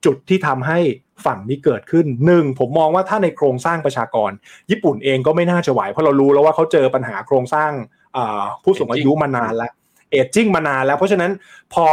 [0.06, 0.80] จุดที่ทำให้
[1.26, 4.32] ฝั่งนี้เกิดขึ้นหนึ่งผมมองว่าถ้าในโครงสร้างประชากร
[4.72, 7.72] ญี่ปุ่นเองก็ไม่น่าจะไหวเพราะเรารู้แล้วว่าเขาเจอปัญหาโครงสร้าง
[8.64, 9.72] ผู้สูงอายุมานานแล้ว
[10.12, 11.32] เอจจิ้งมานานแล้ว เพราะฉะนั้น
[11.74, 11.86] พอ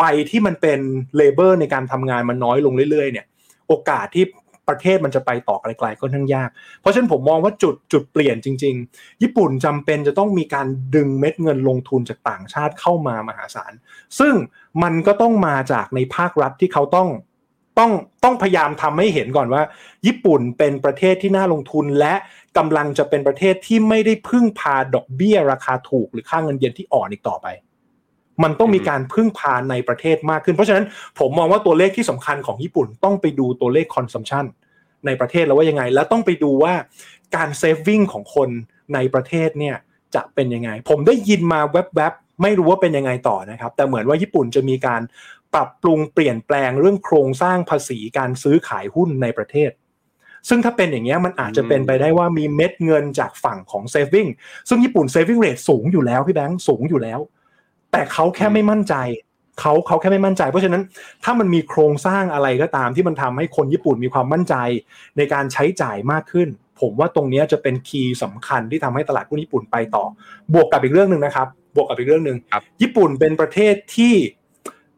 [0.00, 0.80] วัยที่มันเป็น
[1.16, 3.26] เลเบอร์ในการทำงานมันน้อยลงเรื่อยๆเนี่ย
[3.68, 4.24] โอกาสที่
[4.68, 13.72] ประเทศมันจะไปต่อไกลๆก็ทั้งยาก เพราะฉะนั้นผมมองว่าจุดจุดเปลี่ยนจริง ๆ ญี่ปุ่นจำเป็นจะต้องมีการดึงเม็ดเงินลงทุนจากต่างชาติเข้ามามหาศาล
[14.18, 14.34] ซึ่ง
[14.82, 17.08] มันก็ต้องมาจากในภาครัฐที่เขาต้อง
[17.78, 17.90] ต้อง
[18.24, 19.62] ต้องพยายามทำให้เห็นก่อนว่า
[20.06, 22.14] ญี่ปุ่นเป็นประเทศที่น่าลงทุนและ
[22.58, 27.46] กำลังจะเป็นประเทศที่ไม่ได้พึ่งพาดอกเบี้ยราคาถูกหรือค่าเงินเยนที่อ่อนอีกต่อไป
[28.42, 30.84] มันต้องมีการพึ่งพาในประเทศมากขึ้น เพราะฉะนั้น
[31.18, 34.44] ผมมองว่าตัวเลขที่สำคัญของญี่ปุ่นต้องไปดูตัวเลข consumption
[35.06, 36.74] ในประเทศแล้วว่ายังไง แล้วต้องไปดูว่า
[37.36, 38.48] การ saving ของคน
[38.94, 39.76] ในประเทศเนี่ย
[40.14, 45.02] จะเป็นยังไง ผมได้ยินมาแวบๆไม่รู้ว่าเป็นยังไงต่อนะครับ แต่เหมือนว่าญี่ปุ่นจะมีการ
[45.54, 49.70] ปรับปรุงเปลี่ยนแปลงเรื่องโครงสร้างภาษีการซื้อขายหุ้นในประเทศ
[50.48, 54.28] ซึ่งถ้าเป็นอย่างเงี้ยมันอาจจะเป็นไปได้ว่ามีเม็ดเงินจากฝั่งของ saving
[54.68, 57.20] ซึ่งญี่ปุ่น saving rate สูงอยู่แล้วพี่แบงค์สูงอยู่แล้ว
[57.92, 58.94] แต่เขาแค่ไม่มั่นใจ
[59.60, 60.82] เขาเขาแค่ไม่มั่นใจ เพราะฉะนั้น
[61.24, 64.54] ถ้ามันมีโครงสร้างอะไรก็ตามที่มันทำให้คนญี่ปุ่นมีความมั่นใจ
[65.16, 66.48] ในการใช้จ่ายมากขึ้น
[66.80, 70.04] ผมว่าตรงเนี้ยจะเป็น key สำคัญที่ทำให้ตลาดหุ้นญี่ปุ่นไปต่อ
[70.54, 74.14] บวกกับอีกเรื่องหนึ่งนะครับ บวกกับอีกเรื่องหนึ่งครับญี่ปุ่นเป็นประเทศที่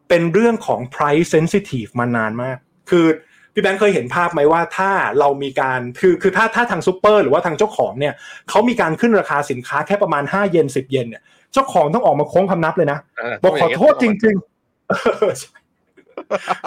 [0.09, 2.57] เป็นเรื่องของ price sensitive มานานมาก
[2.89, 3.05] คือ
[3.53, 8.13] พี่แบงค์เคยเห็นภาพไหมว่าถ้าเรามีการคือคือถ้าถ้าทางซูเปอร์หรือว่าทางเจ้าของเนี่ย
[8.49, 14.93] เขามีการขึ้นราคาสินค้าแค่ประมาณ5เยน10 เยนเนี่ยเจ้าของต้องออกมาโค้งคำนับเลยนะาบอกขอโทษจริงๆเอ
[15.29, 15.57] อใช่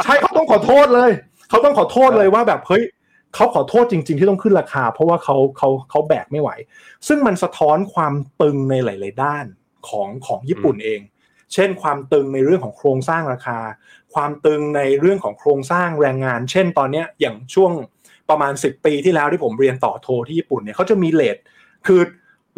[0.04, 1.10] ใช่เขาต้องขอโทษเลย
[1.48, 2.84] เขาต้องขอโทษเลยว่าแบบเฮ้ย
[3.34, 6.50] เขาขอโทษจริง ๆ ที่ต้องขึ้นราคา เพราะว่าเขาเขาเขาแบกไม่ไหว
[7.08, 9.44] ซึ่งมันสะท้อนความตึงในหลาย ๆ ด้าน
[9.88, 11.00] ของของญี่ปุ่นเอง
[11.54, 13.58] เช่น ความตึงในเรื่องของโครงสร้างราคา
[14.14, 17.72] ความตึงในเรื่องของโครงสร้างแรงงาน เช่น ตอนเนี้ยอย่างช่วง
[18.30, 21.36] ประมาณ 10 ปีที่แล้วที่ผมเรียนต่อโทที่ญี่ปุ่นเนี่ยเขาจะมีเลท
[21.86, 22.00] คือ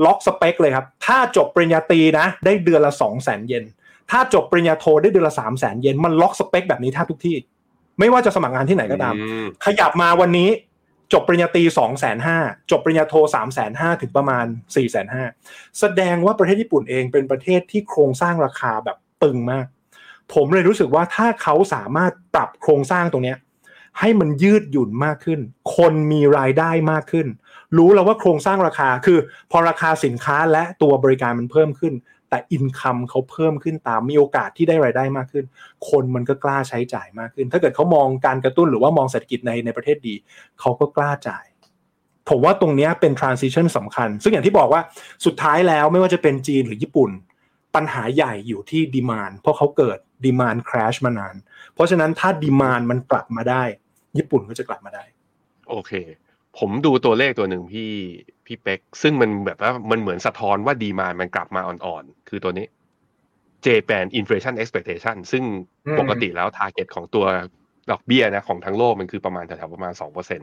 [0.05, 3.65] ล็อกสเปคเลยครับ ถ้าจบปริญญาตรีนะได้เดือนละ 2 0 0 0 0 0 เยน
[4.11, 7.37] ถ้าจบปริญญาโทได้เดือนละ 3 0 0 0 0 0 เยน มันล็อกสเปคแบบนี้แทบทุกที่
[7.99, 10.49] ไม่ว่าจะสมัครงานที่ไหนก็ตามอืมขยับมาวันนี้
[11.13, 19.67] จบปริญญาตรี2 5 0 0 0จบปริญญาโท3 5 0 0 0ถึงประมาณ4 5 0 0 0แสดงว่าประเทศญี่ปุ่นเองเป็นประเทศที่โครงสร้างราคาแบบตึงมาก
[20.35, 23.35] ผมเลยรู้สึกว่าถ้าเขาสามารถปรับโครงสร้างตรงนี้
[23.99, 25.41] ให้มันยืดหยุ่นมากขึ้น
[25.77, 27.27] คนมีรายได้มากขึ้น
[27.77, 29.19] รู้แล้วว่าโครงสร้างราคาคือ
[29.51, 31.95] พอราคาสินค้าและตัวบริการมันเพิ่มขึ้น
[32.31, 35.45] แต่อินคัมเขาเพิ่มขึ้นตามมีโอกาสที่ได้รายได้มากขึ้น
[35.91, 40.15] คนมันก็กล้าใช้จ่ายมากขึ้น ถ้าเกิดเขามองการกระตุ้นหรือว่ามองเศรษฐกิจในในประเทศดี
[40.61, 41.45] เขาก็กล้าจ่าย
[42.29, 44.83] ผมว่าตรงนี้เป็น transition สำคัญ ซึ่งอย่างที่บอกว่า
[45.27, 47.11] สุดท้ายแล้วไม่ว่าจะเป็นจีนหรือญี่ปุ่น
[47.75, 51.35] ปัญหาใหญ่อยู่ที่ demand เพราะเขาเกิด demand crash มานาน
[51.75, 53.63] เพราะฉะนั้นถ้า demand มันกลับมาได้
[54.19, 55.05] ญี่ปุ่นก็จะกลับมาได้
[55.69, 55.93] โอเค
[56.59, 57.91] ผมดูตัวเลขตัวหนึ่งพี่
[58.47, 62.67] พี่เป็กซึ่งมันแบบว่ามันเหมือนสะท้อนว่าดีมามันกลับมาอ่อนๆ คือตัวนี้
[63.67, 65.45] Japan Inflation Expectation ซึ่ง
[65.87, 67.27] อืมปกติแล้ว target ของตัว
[67.91, 70.41] ดอกเบี้ยนะของทั้งโลกมันคือประมาณแถวๆประมาณสองเปอร์เซ็น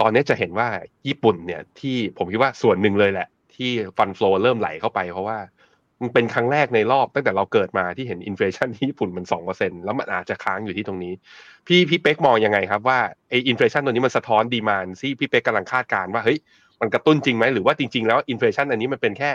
[0.00, 0.68] ตอนนี้จะเห็นว่า
[1.08, 5.38] ญี่ปุ่นเนี่ยที่ผมคิดว่าส่วนหนึ่งเลยแหละ ที่ฟันฟลอเริ่มไหลเข้าไปเพราะว่า
[6.02, 11.12] มันเป็นครั้งแรกในรอบตั้งแต่เราเกิดมาที่เห็น inflation ที่ญี่ปุ่นมันสองเปอร์เซ็นต์แล้วมันอาจจะค้างอยู่ที่ตรงนี้
[11.66, 16.38] พี่พี่เป๊กมองยังไงครับว่าไอ inflation ตัวนี้มันสะท้อน demand ที่พี่เป๊กกำลังคาดการณ์ว่าเฮ้ย
[16.80, 19.30] มันกระตุ้นจริงไหมหรือว่าจริง ๆ แล้ว inflation อันนี้มันเป็นแค่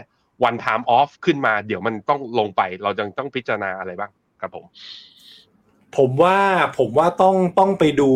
[0.47, 4.65] one time off ขึ้นมา เดี๋ยวมันต้องลงไปเราจะต้องพิจารณาอะไรบ้างครับผม
[5.97, 6.37] ผมว่า
[6.77, 8.11] ผมว่าต้องต้องไปดู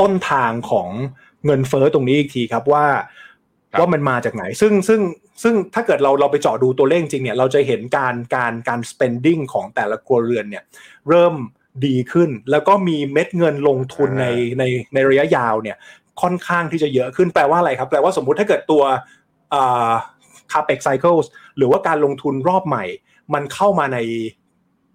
[0.00, 0.88] ต้นทางของ
[1.44, 2.86] เงินเฟ้อตรงนี้อีกทีครับว่า
[3.72, 5.00] ครับว่ามันมาจากไหน ซึ่งซึ่ง
[5.42, 10.64] ซึ่งถ้าเกิดเราเราไปเจาะดูตัวเลขจริงเนี่ยเราจะเห็นการการการ spending ของแต่ละครัวเรือนเนี่ย
[11.08, 11.34] เริ่ม
[11.86, 14.26] ดีขึ้น แล้วก็มีเม็ดเงินลงทุนใน
[14.58, 15.76] ในในระยะยาวเนี่ย
[16.22, 18.82] ค่อนข้างที่จะเยอะขึ้นแปลว่าอะไรครับแปลว่าสมมุติถ้าเกิดตัว
[19.54, 19.90] อ่า
[20.52, 21.26] capex cycles
[21.56, 22.84] หรือว่าการลงทุนรอบใหม่
[23.34, 23.98] มันเข้ามาใน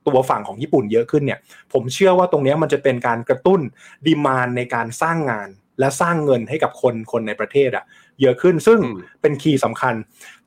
[0.08, 1.40] ตัวฝั่งของญี่ปุ่นเยอะขึ้นเนี่ย
[1.74, 3.62] ผมเชื่อว่าตรงเนี้ยมันจะเป็นการกระตุ้น
[4.06, 7.86] demand ในการสร้างงานและสร้างเงินให้กับคนคนในประเทศอะ
[8.22, 9.96] เยอะขึ้น ซึ่งอืมเป็น key สำคัญ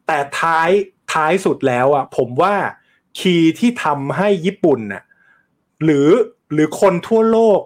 [0.07, 0.71] แต่ท้าย
[1.13, 2.55] ท้ายสุดแล้วอะผมว่า
[3.19, 5.03] key ที่ทำให้ญี่ปุ่นน่ะ
[5.85, 6.09] หรือ
[6.53, 7.61] หรือคนทั่วโลก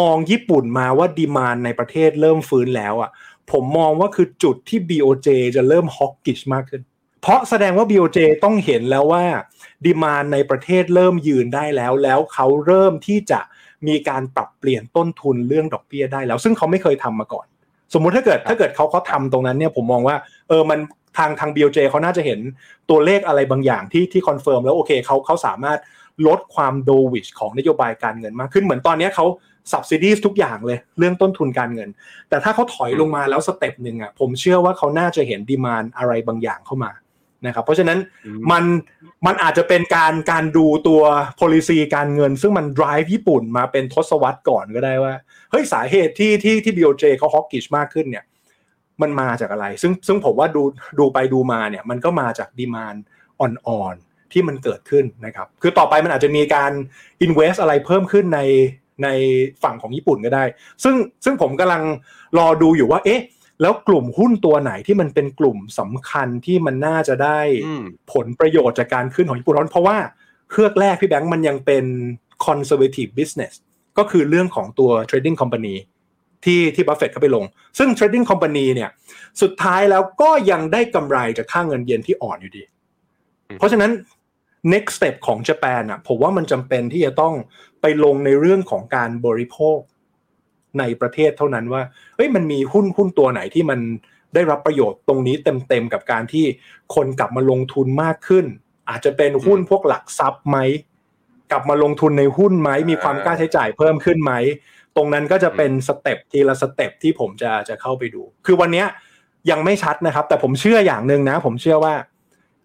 [0.00, 3.10] มองญี่ปุ่นมาว่า demand ในประเทศเริ่มฟื้นแล้วอะ
[3.52, 6.82] ผมมองว่าคือจุดที่ BOJ จะเริ่ม hawkish มากขึ้น
[7.22, 9.24] เพราะแสดงว่า BOJ ต้องเห็นแล้วว่า
[9.84, 13.40] demand ในประเทศเริ่มยืนได้แล้ว แล้วเขาเริ่มที่จะ
[13.86, 17.46] มีการปรับเปลี่ยนต้นทุนเรื่องดอกเบี้ยได้แล้ว ซึ่งเขาไม่เคยทำมาก่อน
[17.94, 20.16] สมมุติถ้าเกิดถ้าเกิดเขาเขาทำตรงนั้นเนี่ยผมมองว่า
[20.48, 20.78] เออมัน
[21.16, 22.40] ทางทาง BOJ เขาน่าจะเห็น
[22.90, 25.78] ตัวเลขอะไรบางอย่างที่ที่ confirm แล้วโอเคเขาเขาสามารถ
[26.26, 29.26] ลดความ dovish ของนโยบายการเงินมากขึ้นเหมือนตอนเนี้ยเขา
[29.72, 31.88] subsidize ทุกอย่างเลยเรื่องต้นทุนการเงิน
[32.28, 36.90] แต่ถ้าเขาถอยลงมาแล้ว step หนึ่งอะผมเชื่อว่าเขาน่าจะเห็น demand อะไรบางอย่างเข้ามา
[37.46, 38.64] นะครับ เพราะฉะนั้นอืมมัน
[39.26, 41.02] มันอาจจะเป็นการการดูตัว
[41.40, 45.14] policy การเงิน ซึ่งมัน drive ญี่ปุ่นมาเป็นทศวรรษก่อนก็ได้ว่า
[45.50, 48.24] เฮ้ยสาเหตุที่ที่ที่ BOJ เขาฮอกกิชมากขึ้นเนี่ย
[49.02, 50.62] มันมาจากอะไร ซึ่งซึ่งผมว่าดู
[50.98, 52.94] ดูไปดูมาเนี่ย มันก็มาจากดีมาน
[53.40, 56.72] อ่อนๆที่มันเกิดขึ้นนะครับ คือต่อไปมันอาจจะมีการ
[57.24, 58.40] invest อะไรเพิ่มขึ้นใน
[59.02, 59.08] ใน
[59.62, 60.44] ฝั่งของญี่ปุ่นก็ได้
[60.84, 61.82] ซึ่งซึ่งผมกำลัง
[62.38, 63.20] รอดูอยู่ว่า เอ๊ะ
[63.60, 69.96] แล้วกลุ่มหุ้นตัวไหนที่มันเป็นกลุ่มสำคัญที่มันน่าจะได้อืมผลประโยชน์จากการขึ้นของญี่ปุ่นเพราะว่า
[70.50, 71.84] เครือกแรกพี่แบงค์มันยังเป็น
[72.46, 73.52] conservative business
[73.98, 75.74] ก็คือเรื่องของตัว trading company
[76.44, 77.44] ที่ที่บัฟเฟตเข้าไปลง
[77.78, 78.90] ซึ่ง trading company เนี่ย
[79.42, 82.62] สุดท้ายแล้วก็ยังได้กำไรจากค่าเงินเยนที่อ่อนอยู่ดี
[83.48, 83.90] อืมเพราะฉะนั้น
[84.72, 87.34] next step ของญี่ปุ่นอะผมว่ามันจำเป็นที่จะต้อง
[87.80, 89.78] ไปลงในเรื่องของการบริโภค
[90.78, 91.82] ในประเทศเท่านั้นว่า
[92.16, 93.80] เฮ้ยมันมีหุ้นหุ้นตัวไหนที่มัน
[94.34, 95.36] ได้รับประโยชน์ตรงนี้
[95.68, 96.46] เต็มๆกับการที่
[96.94, 98.46] คนกลับมาลงทุนมากขึ้น
[98.88, 100.58] อาจจะเป็นหุ้นพวกหลักทรัพย์ไหม
[101.50, 104.32] กลับมาลงทุนในหุ้นไหมมีความกล้าใช้จ่ายเพิ่มขึ้นไหม
[104.96, 108.84] ตรงนั้นก็จะเป็น step ทีละ step ที่ผมจะจะเข้าไปดู คือวันนี้
[109.50, 111.94] ยังไม่ชัดนะครับ แต่ผมเชื่ออย่างหนึ่งนะ ผมเชื่อว่า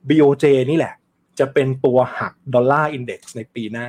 [0.09, 0.93] BOJ นี่แหละ
[1.39, 3.87] จะเป็นตัวหัก dollar index ในปีหน้า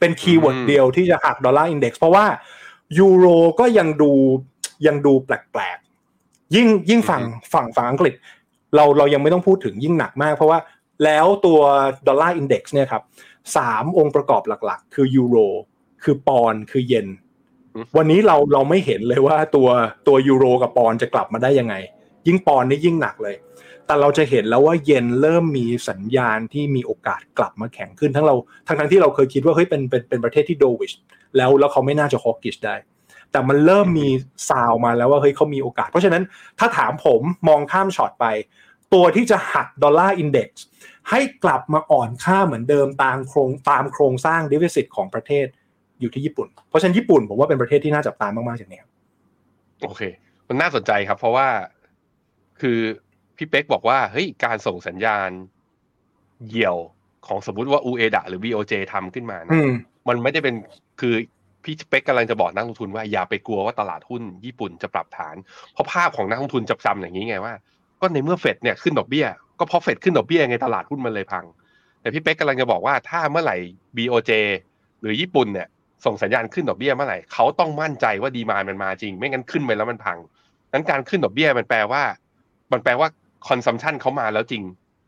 [0.00, 2.26] เป็น keyword เดียวที่จะหัก dollar index เพราะว่า
[2.98, 3.26] ยูโร
[3.60, 4.12] ก็ยังดู
[4.86, 7.22] ยังดูแปลกๆ ยิ่งยิ่งฝั่ง
[7.52, 8.14] ฝั่งฝั่งอังกฤษ
[8.74, 10.58] เราเรายังไม่ต้องพูดถึงยิ่งหนักมาก เพราะว่า
[11.04, 11.60] แล้วตัว
[12.06, 13.02] dollar index เนี่ยครับ
[13.56, 15.36] สามองค์ประกอบหลักๆ คือยูโร
[16.04, 17.08] คือปอนด์คือเยน
[17.74, 19.68] อืมวันนี้เราเราไม่เห็นเลยว่าตัว
[20.06, 21.74] ตัวยูโรกับปอนด์จะกลับมาได้ยังไง
[22.26, 23.36] ยิ่งปอนด์นี่ยิ่งหนักเลย
[23.86, 28.34] แต่เราจะเห็นแล้วว่าเยนเริ่มมีสัญญาณที่มีโอกาสกลับมาแข็งขึ้นทั้งเรา
[28.66, 30.92] ทั้งทั้งที่เราเคยคิดว่าเฮ้ยเป็นเป็นเป็นประเทศที่ dovish
[31.36, 32.76] แล้วแล้วเขาไม่น่าจะ hawkish ได้
[33.32, 34.08] แต่มันเริ่มมี
[34.48, 36.22] ซาวมาแล้วว่าเฮ้ยเขามีโอกาส เพราะฉะนั้น
[36.58, 38.26] ถ้าถามผมมองข้ามช็อตไป
[38.94, 40.64] ตัวที่จะหัก dollar index
[41.10, 45.46] ให้กลับมาอ่อนค่าเหมือนเดิมตามโครงตามโครงสร้าง deficit ของประเทศ
[46.00, 48.80] อยู่ที่ญี่ปุ่น เพราะฉะนั้นญี่ปุ่นผมว่าเป็นประเทศที่น่าจับตามากๆจากนี้
[49.86, 50.02] โอเค
[50.48, 51.46] มันน่าสนใจครับ เพราะว่า
[52.60, 52.78] คือ
[53.36, 55.30] พี่เป๊กบอกว่าเฮ้ยการส่งสัญญาณ
[56.48, 56.76] เหี่ยว
[57.26, 59.70] ของสมมติว่า u ูเอดะหรือ BOJ ทำขึ้นมานะอืม
[60.08, 60.54] มันไม่ได้เป็น
[61.00, 61.14] คือ
[61.64, 65.36] พี่เป๊กกำลังจะบอกนักลงทุนว่าอย่าไปกลัวว่าตลาดหุ้นญี่ปุ่นจะปรับฐาน
[65.72, 67.54] เพราะภาพของนักลงทุนจับจำอย่างนี้ไงว่า
[68.00, 69.26] ก็ในเมื่อเฟดเนี่ยขึ้นดอกเบี้ย
[69.58, 71.44] ก็เพราะเฟดขึ้นดอกเบี้ยไงตลาดหุ้นมันเลยพัง
[72.00, 73.56] แต่พี่เป๊กกำลังจะบอกว่าถ้าเมื่อไหร่
[73.96, 74.32] BOJ
[75.00, 75.68] หรือญี่ปุ่นเนี่ย
[76.04, 80.18] ส่งสัญญาณขึ้นดอกเบี้ยเมื่อไหร่เขาต้องมั่นใจว่าดีมานมันมาจริง ไม่งั้นขึ้นไปแล้วมันพัง
[80.72, 82.02] นั้นการขึ้นดอกเบี้ยมันแปลว่า
[82.72, 83.08] มันแปลว่า
[83.48, 84.62] consumption เขามาแล้วจริง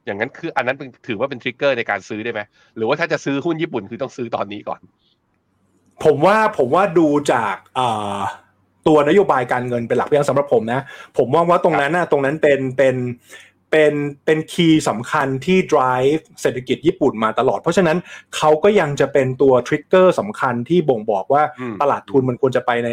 [0.07, 2.40] อย่างนั้นคืออันนั้นเป็นถือว่าเป็น trigger ในการซื้อได้ไหม
[2.77, 4.81] หรือว่าถ้าจะซื้อหุ้นญี่ปุ่นคือต้องซื้อตอนนี้ก่อน
[6.05, 8.18] ผมว่าผมว่าดูจากอ่า
[8.87, 10.81] ตัวนโยบายการเงินเป็นหลักอย่างสำหรับผมนะ
[11.18, 12.96] ผมมองว่าตรงนั้นนะตรงนั้นเป็นเป็น
[13.70, 17.98] เป็นเป็น key สำคัญที่ drive เศรษฐกิจญี่ปุ่นมาตลอด เพราะฉะนั้น
[18.37, 22.90] เขาก็ยังจะเป็นตัว trigger สำคัญที่บ่งบอกว่าอืมตลาดทุนมันควรจะไปใน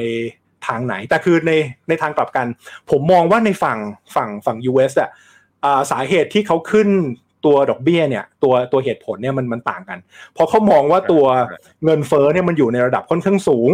[0.68, 1.52] ทางไหน แต่คือใน
[1.90, 2.48] ในทางกลับกัน
[2.92, 3.80] ผมมองว่าในฝั่ง
[4.16, 5.16] ฝั่งฝั่ง US อะอ่า
[5.92, 6.90] สาเหตุที่เขาขึ้น
[7.46, 10.00] ตัวดอกเบี้ยเนี่ยตัวตัวเหตุผลเนี่ยมันมันต่างกัน
[10.34, 11.26] เพราะเขามองว่าตัว
[11.86, 13.72] เงินเฟ้อเนี่ยมันอยู่ในระดับค่อนข้างสูง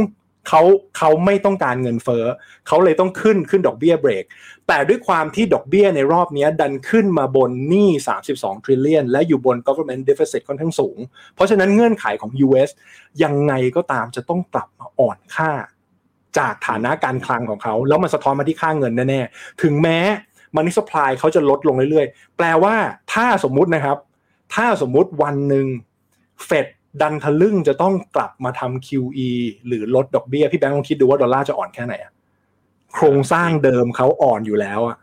[0.48, 0.62] เขา
[0.98, 2.26] เขาไม่ต้องการเงินเฟ้อ
[2.68, 4.26] เขาเลยต้องขึ้นขึ้นดอกเบี้ยเบรก
[4.68, 7.90] แต่ด้วยความที่ดอกเบี้ยในรอบนี้ดันขึ้นมาบนหนี้
[8.28, 10.98] 32 trillion และอยู่บน government deficit ค่อนข้างสูง
[11.36, 12.70] เพราะฉะนั้นเงื่อนไขของ US
[13.24, 15.52] ยังไงก็ตามจะต้องกลับมาอ่อนค่า
[16.38, 20.00] จากฐานะการคลังของเขา แล้วมันสะท้อนมาที่ค่าเงินแน่ๆถึงแม้
[20.56, 22.76] มันนี่สป라이เขาจะลดลงเรื่อยๆ แปลว่า
[23.14, 23.98] ถ้าสมมุตินะครับ
[24.56, 25.66] ถ้าสมมุติวันหนึ่ง
[26.46, 26.68] เฟด
[27.02, 29.32] ดันทะลึ่งจะต้องกลับมาทำ QE
[29.68, 32.12] หรือลดดอกเบี้ย พี่แบงค์ลองคิดดูว่าดอลลาร์จะอ่อนแค่ไหนอะ
[32.94, 34.98] โครงสร้างเดิมเขาอ่อนอยู่แล้วอะ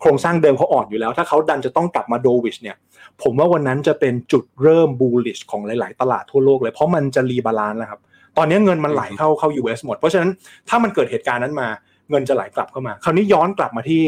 [0.00, 2.76] โครงสร้างเดิมเขาอ่อนอยู่แล้ว ถ้าเขาดันจะต้องกลับมาโดวิชเนี่ย
[3.22, 8.00] ผมว่าวันนั้นจะเป็นจุดเริ่ม bullish ของหลาย ๆ ตลาดทั่วโลกเลยเพราะมันจะ rebalance แล้วครับ
[8.36, 10.30] ตอนนี้เงินมันไหลเข้าเข้า US หมด เพราะฉะนั้น
[10.68, 11.68] ถ้ามันเกิดเหตุการณ์นั้นมา
[12.10, 14.02] เงินจะไหลกลับเข้ามา คราวนี้ย้อนกลับมาที่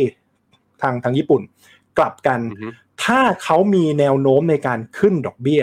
[0.83, 1.42] ทางทางญี่ปุ่น
[1.99, 2.40] กลับกัน
[3.05, 5.62] ถ้าเขามีแนวโน้มในการขึ้นดอกเบี้ย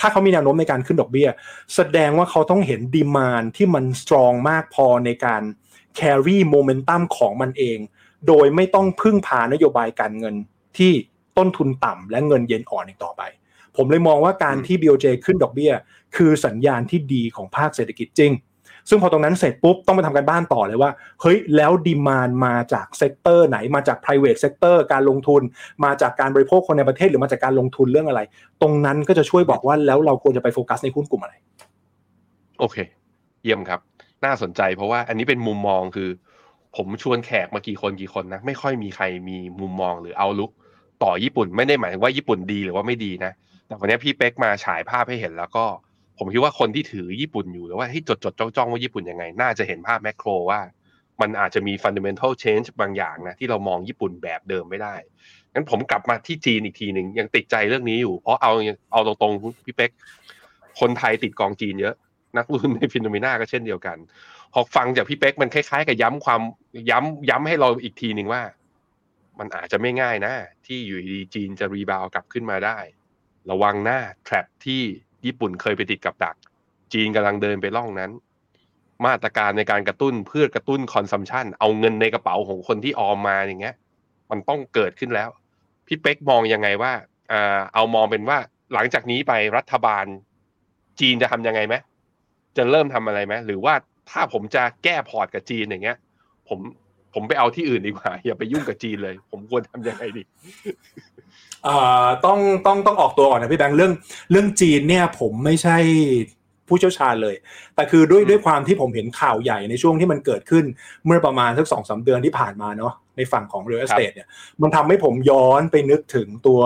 [0.00, 1.28] ถ้าเขามีแนวโน้มในการขึ้นดอกเบี้ย
[1.74, 5.42] แสดงว่าเขาต้องเห็น demand ที่มัน strong มากพอในการ
[5.98, 7.78] carry momentum ของมันเอง
[8.28, 10.34] โดยไม่ต้องพึ่งพานโยบายการเงิน
[10.78, 10.92] ที่
[11.38, 13.22] ต้นทุนต่ำและเงินเยนอ่อนอีกต่อไป
[13.76, 15.72] ผมเลยมองว่าการที่ BOJ ขึ้นดอกเบี้ย
[16.16, 18.32] คือสัญญาณที่ดีของภาคเศรษฐกิจจริง
[18.88, 25.42] ซึ่งพอตรงนั้นเสร็จปุ๊บต้องไปทำการบ้านต่อเลยว่า เฮ้ยแล้ว demand มาจาก sector ไหนมาจาก private sector การลงทุน
[25.84, 28.20] มาจากการบริโภคคนในประเทศหรือมาจากการลงทุนเรื่องอะไร
[28.62, 31.34] ตรงนั้นก็จะช่วยบอกว่าแล้วเราควรจะไปโฟกัสในหุ้นกลุ่มอะไร
[32.58, 32.76] โอเค
[33.42, 33.80] เยี่ยมครับ
[34.24, 36.08] น่าสนใจเพราะว่าอันนี้เป็นมุมมองคือ
[36.76, 40.50] ผมชวนแขกมากี่คนกี่คนนะไม่ค่อยมีใครมีมุมมองหรือเอาลุก
[41.02, 43.32] ต่อญี่ปุ่นไม่ได้หมายถึงว่าญี่ปุ่นดีหรือว่าไม่ดีนะ
[43.66, 45.64] แต่วันนี้พี่เป๊กมาฉายภาพให้เห็นแล้วก็
[46.18, 50.60] ผมคิดว่าคนที่ถือญี่ปุ่นอยู่หรือว่าให้จดจดจ้องจ้องว่าญี่ปุ่นยังไง น่าจะเห็นภาพแมกโรว่า
[51.20, 54.94] มันอาจจะมี fundamental change บางอย่างนะ ที่เรามองญี่ปุ่นแบบเดิมไม่ได้
[55.54, 58.52] งั้นผมกลับมาที่จีนอีกทีหนึ่งยังติดใจเรื่องนี้อยู่ เพราะเอา
[58.92, 59.90] เอาตรงๆพี่เป๊ก
[60.80, 61.94] คนไทยติดกองจีนเยอะ
[62.36, 63.96] นักลงทุนใน Finnomena ก็เช่นเดียวกัน
[64.52, 66.40] พอฟังจากพี่เป๊กมันคล้ายๆ กับย้ำความ
[66.90, 68.42] ย้ำย้ำให้เราอีกทีหนึ่งว่า
[69.38, 70.34] มันอาจจะไม่ง่ายนะ
[70.66, 72.78] ที่อยู่ดีจีนจะ rebound กลับขึ้นมาได้
[73.50, 74.82] ระวังหน้า trap ที่
[75.26, 76.36] ญี่ปุ่นเคยไปติดกับดัก
[76.92, 78.10] จีนกำลังเดินไปร่องนั้น
[79.06, 83.76] มาตรการในการกระตุ้นเพื่อกระตุ้น consumption เอาเงินในกระเป๋าของคนที่ออมมาอย่างเงี้ย
[84.30, 85.28] มันต้องเกิดขึ้นแล้ว
[85.86, 86.92] พี่เป๊กมองยังไงว่า
[87.32, 88.38] อ่าเอามองเป็นว่า
[88.74, 90.04] หลังจากนี้ไปรัฐบาล
[91.00, 91.74] จีนจะทำยังไงไหม
[92.56, 93.74] จะเริ่มทำอะไรไหมหรือว่า
[94.10, 95.98] ถ้าผมจะแก้พอร์ตกับจีนอย่างเงี้ย
[96.48, 96.58] ผม
[97.14, 100.22] ผมไปเอาที่อื่นดีกว่า อย่าไปยุ่งกับจีนเลย ผมควรทำยังไงดี
[101.66, 103.92] อ่าต้องต้องต้องออกตัวก่อนนะพี่แบงค์เรื่อง
[104.30, 105.76] เรื่องจีนเนี่ยผมไม่ใช่
[106.68, 107.36] ผู้เชี่ยวชาญเลย
[107.74, 110.64] แต่คือด้วยด้วยความที่ผมเห็นข่าวใหญ่ในช่วงที่มันเกิดขึ้น
[111.06, 114.28] เมื่อประมาณสักสองสาเดือนที่ผ่านมาเนาะในฝั่งของ real estate เนี่ย
[114.62, 116.60] มันทำให้ผมย้อนไปนึกถึงตัว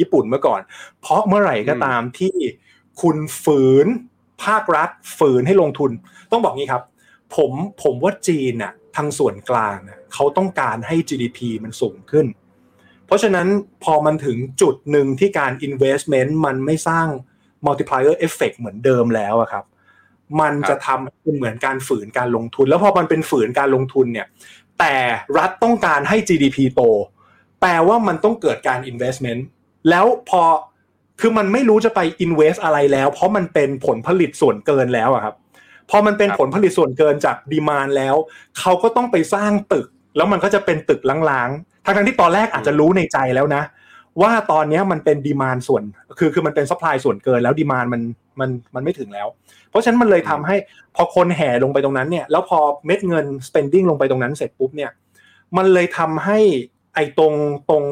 [0.00, 0.60] ญี่ปุ่นเมื่อก่อน
[1.00, 2.34] เพราะเมื่อไหร่ก็ตามที่
[3.02, 3.86] คุณฝืน
[4.44, 5.90] ภาครัฐฝืนให้ลงทุน
[6.32, 6.82] ต้องบอกงี้ครับ
[7.36, 12.26] ผมผมว่าจีนน่ะ ทางส่วนกลางน่ะเขาต้องการให้ GDP มันสูงขึ้น
[13.06, 13.48] เพราะฉะนั้น
[13.84, 17.06] พอมันถึงจุดหนึ่งที่การ investment มันไม่สร้าง
[17.66, 19.64] multiplier effect เหมือนเดิมแล้วอะครับ
[20.40, 24.26] มันจะทำเป็นเหมือนการฝืนการลงทุน แล้วพอมันเป็นฝืนการลงทุนเนี่ย
[24.78, 24.94] แต่
[25.38, 26.82] รัฐต้องการให้ GDP โต
[27.60, 29.40] แปลว่ามันต้องเกิดการ investment
[29.90, 30.42] แล้วพอ
[31.20, 35.34] คือมันไม่รู้จะไป invest อะไรแล้ว เพราะมันเป็นผลผลิตส่วนเกินแล้วอะครับ
[35.90, 38.14] พอมันเป็นผลผลิตส่วนเกินจากดีมานแล้ว
[38.58, 41.00] เขาก็ต้องไปสร้างตึก แล้วมันก็จะเป็นตึก
[41.30, 43.62] ล้างๆทั้งๆที่ตอนแรกอาจจะรู้ในใจแล้วนะ
[44.22, 45.82] ว่าตอนนี้มันเป็นดีมานส่วน
[46.18, 48.02] คือคือมันเป็น supply ส่วนเกินแล้ว demand มัน
[48.40, 49.26] มันมันไม่ถึงแล้ว
[49.70, 50.56] เพราะฉะนั้นมันเลยทำให้
[50.96, 54.90] พอคนแห่ลงไปตรงนั้นเนี่ย แล้วพอเม็ดเงิน spending ลงไปตรงนั้นเสร็จปุ๊บเนี่ย
[55.56, 56.38] มันเลยทำให้
[56.94, 57.34] ไอ้ตรง
[57.70, 57.84] ตรง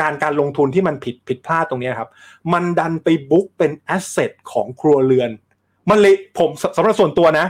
[0.00, 2.10] การการลงทุนที่มันผิดผิดพลาดตรงนี้ครับ
[2.52, 5.30] มันดันไป book เป็น asset ของครัวเรือน
[5.90, 7.46] มันเลยผมสำหรับส่วนตัวนะ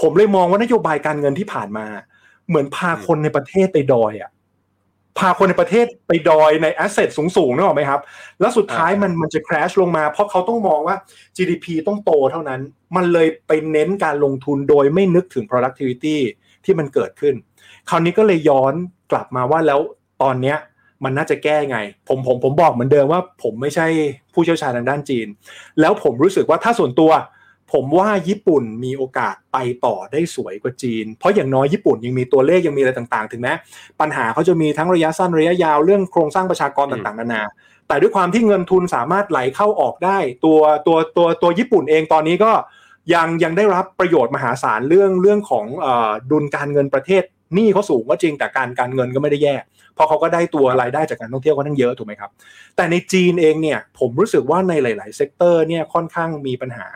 [0.00, 1.86] ผมเลยมองว่านโยบายการเงินที่ผ่านมา
[2.48, 4.30] เหมือนพาคนในประเทศไปดอยอะ
[5.18, 8.00] พาคนในประเทศไปดอยในแอสเซทสูงๆนึกออกไหมครับ
[8.40, 10.96] แล้วสุดท้ายมันมันจะ crash ลงมาเพราะเขาต้องมองว่า
[11.36, 12.60] GDP ต้องโตเท่านั้น
[12.96, 16.16] มันเลยไปเน้นการลงทุนโดยไม่นึกถึง productivity
[16.64, 17.34] ที่มันเกิดขึ้น
[17.88, 18.74] คราวนี้ก็เลยย้อน
[19.12, 19.80] กลับมาว่าแล้ว
[20.22, 20.56] ตอนเนี้ย
[21.04, 21.78] มันน่าจะแก้ไง
[22.08, 23.86] ผมผมผมบอกเหมือนเดิมว่า ผมไม่ใช่
[24.34, 25.26] ผู้เชี่ยวชาญทางด้านจีน
[25.80, 27.10] แล้วผมรู้สึกว่าถ้าส่วนตัว
[27.72, 33.52] ผมว่าญี่ปุ่นมีโอกาสไปต่อได้สวยกว่าจีน เพราะอย่างน้อยญี่ปุ่นยังมีตัวเลขยังมีอะไรต่างๆ ถึงแม้
[34.00, 37.42] ปัญหาเขาจะมีทั้งระยะสั้นระยะยาวเรื่องโครงสร้างประชากรต่างๆนานา
[37.88, 42.52] แต่ด้วยความที่เงินทุนสามารถไหลเข้าออกได้ ตัวตัวตัวตัวญี่ปุ่นเองตอนนี้ก็
[43.14, 45.66] ยังยังได้รับประโยชน์มหาศาลเรื่องเรื่องของ
[46.30, 47.22] ดุลการเงินประเทศ
[47.54, 49.54] หนี้เขาสูงก็จริงแต่การการเงินก็ไม่ได้แย่
[49.94, 52.30] เพราะเขาก็ได้ตัวรายได้จากการท่องเที่ยวก็ทั้งเยอะถูกไหมครับ
[52.76, 56.86] แต่ในจีนเองเนี่ยผมรู้สึกว่าในหลาย ๆ sector เนี่ยค่อนข้างมีปัญหา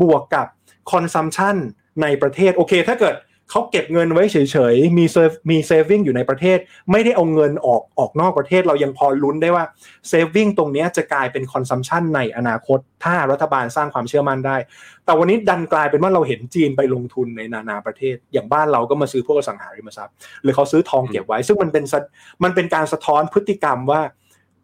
[0.00, 0.46] บวกกับ
[0.92, 1.56] consumption
[2.02, 3.16] ในประเทศโอเค ถ้าเกิด
[3.52, 4.36] เขาเก็บเงินไว้เฉ
[4.72, 6.58] ยๆ มี save มี saving อยู่ในประเทศ
[6.90, 9.64] ไม่ได้เอาเงินออกออกนอกประเทศเรายังพอลุ้นได้ว่า
[10.08, 14.56] saving ตรงนี้จะกลายเป็น consumption ในอนาคต ถ้ารัฐบาลสร้างความเชื่อมั่นได้
[15.04, 21.84] แต่วันนี้ดันกลายเป็นว่าเราเห็นจีนไปลงทุนในนานาประเทศ อย่างบ้านเราก็มาซื้อพวกอสังหาริมทรัพย์ หรือเขาซื้อทองเก็บไว้ ซึ่งมันเป็น
[22.44, 24.02] มันเป็นการสะท้อนพฤติกรรมว่า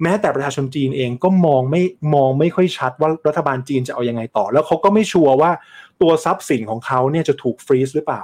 [0.03, 1.83] แม้แต่ประชาชนจีนเองก็มองไม่
[2.15, 5.51] มองไม่ค่อยชัดว่ารัฐบาลจีนจะเอายังไงต่อ แล้วเขาก็ไม่ชัวร์ว่า
[6.01, 8.23] ตัวทรัพย์สินของเขาเนี่ยจะถูก freeze หรือเปล่า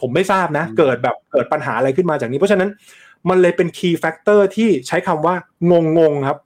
[0.00, 2.70] ผมไม่ทราบนะ เกิดแบบเกิดปัญหาอะไรขึ้นมาจากนี้ เพราะฉะนั้น
[3.28, 5.34] มันเลยเป็น key factor ที่ใช้คำว่า
[5.70, 6.38] งงงๆครับ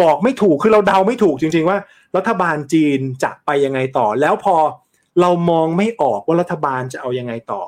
[0.00, 1.78] บอกไม่ถูกคือเราเดาไม่ถูกจริง ๆ ว่า
[2.16, 4.56] รัฐบาลจีนจะไปยังไงต่อ แล้วพอ
[5.20, 7.62] เรามองไม่ออกว่ารัฐบาลจะเอายังไงต่อ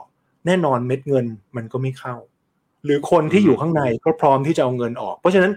[0.47, 1.27] แน่นอนเม็ดเงิน
[1.57, 2.17] มันก็ไม่เข้า
[2.85, 5.53] หรือคนที่อยู่ข้างในก็พร้อมที่จะเอาเงินออก เพราะฉะนั้น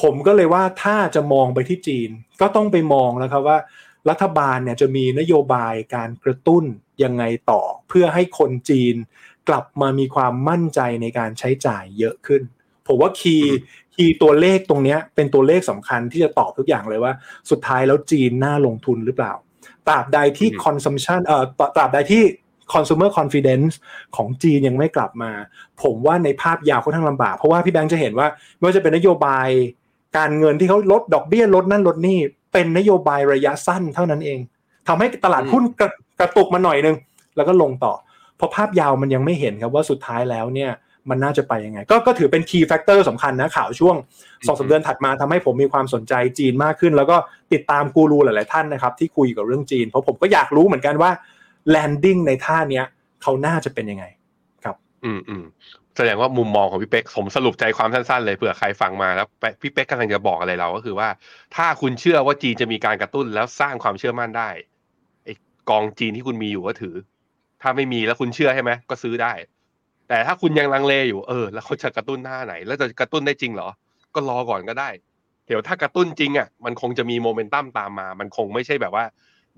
[0.00, 3.58] ผมก็เลยว่าถ้าจะมองไปที่จีน ก็ต้องไปมองแล้วครับว่า
[4.10, 6.64] รัฐบาลเนี่ยจะมีนโยบายการกระตุ้น
[7.04, 8.94] ยังไงต่อ เพื่อให้คนจีน
[9.48, 12.42] กลับมามีความมั่นใจในการใช้จ่ายเยอะขึ้น
[12.86, 17.12] ผมว่า key key ตัวเลขตรงนี้เป็นตัวเลขสำคัญที่จะตอบทุกอย่างเลยว่า
[17.50, 19.32] สุดท้ายแล้วจีนน่าลงทุนหรือเปล่า
[19.88, 21.44] ตราบใดที่ consumption เอ่อ
[21.76, 22.22] ตราบใดที่
[22.74, 23.74] consumer confidence
[24.16, 25.32] ของจีนยังไม่กลับมา
[25.82, 28.26] ผมว่าในภาพยาวค่อนข้างลำบาก เพราะว่าพี่แบงค์จะเห็นว่า
[28.56, 29.48] ไม่ว่าจะเป็นนโยบาย
[30.16, 32.18] การเงินที่เขาลดดอกเบี้ยลดนั่นลดนี่
[32.52, 34.38] เป็นนโยบายระยะสั้นเท่านั้นเอง
[34.88, 35.88] ทำให้ตลาดหุ้นกระ
[36.20, 36.96] กระตุกมาหน่อยนึง
[37.36, 37.92] แล้วก็ลงต่อ
[38.36, 40.70] เพราะภาพยาวมันยังไม่เห็นครับว่าสุดท้ายแล้วเนี่ย
[41.10, 43.96] มันน่าจะไปยังไง ก็ก็ถือเป็น key factor สำคัญนะข่าวช่วง
[44.46, 47.16] สองสาเดือนถัดมาทำให้ผมมีความสนใจจีนมากขึ้น แล้วก็
[47.52, 51.10] ติดตามกูรูหลาย ๆ ท่านนะครับ ที่คุยกับเรื่องจีน เพราะผมก็อยากรู้เหมือนกันว่า
[51.74, 52.84] landing ในท่าเนี้ย
[53.22, 54.04] เขาน่าจะเป็นยังไง
[54.64, 55.44] ครับ อืมอืม
[55.98, 59.26] แสดงว่ามุมมองของพี่เป๊กผมสรุปใจความสั้นๆ เลยเผื่อใครฟังมาแล้ว
[59.62, 61.08] พี่เป๊กกำลังจะบอกอะไรเราก็คือว่า
[61.56, 64.48] ถ้าคุณเชื่อว่าจีนจะมีการกระตุ้นแล้วสร้างความเชื่อมั่นได้
[65.24, 65.32] ไอ้
[65.70, 66.94] กองจีนที่คุณมีอยู่ก็ถือ
[67.62, 69.32] ถ้าไม่มีแล้วคุณเชื่อใช่ไหมก็ซื้อได้
[70.08, 73.68] แต่ถ้าคุณยังลังเลอยู่เออ แล้วเขาจะกระตุ้นหน้าไหน แล้วจะกระตุ้นได้จริงเหรอ
[74.14, 74.88] ก็รอก่อนก็ได้
[75.46, 79.04] เดี๋ยวถ้ากระตุ้นจริงอะมันคงจะมีโมเมนตัมตามมา มันคงไม่ใช่แบบว่า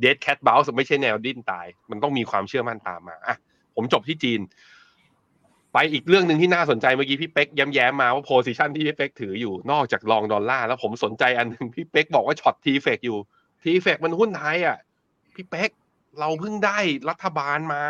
[0.00, 3.36] เดดแคทบ u ลส์ไม่ใช่แนวดิ้นตาย มันต้องมีความเชื่อมั่นตามมาอะ
[3.76, 4.40] ผมจบที่จีน
[5.74, 13.18] ไปอีกเรื่องหนึ่งที่น่าสนใจเมื่อกี้พี่เป๊กย้ำแย้มมาว่า position ที่พี่เป๊กถืออยู่นอกจาก long ดอลลาร์แล้วผมสนใจอันหนึ่งพี่เป๊กบอกว่า short TFEX อยู่
[13.62, 14.76] TFEX มันหุ้นไทยอะ
[15.34, 15.70] พี่เป๊ก
[16.20, 16.78] เราเพิ่งได้
[17.10, 17.82] รัฐบาลมา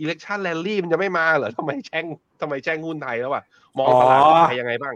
[0.00, 2.04] election rally มันจะไม่มาเหรอทำไมแช่ง
[2.40, 3.44] ทำไมแช่งหุ้นไทยแล้วอะ
[3.78, 4.94] มองตลาดไทยยังไงบ้าง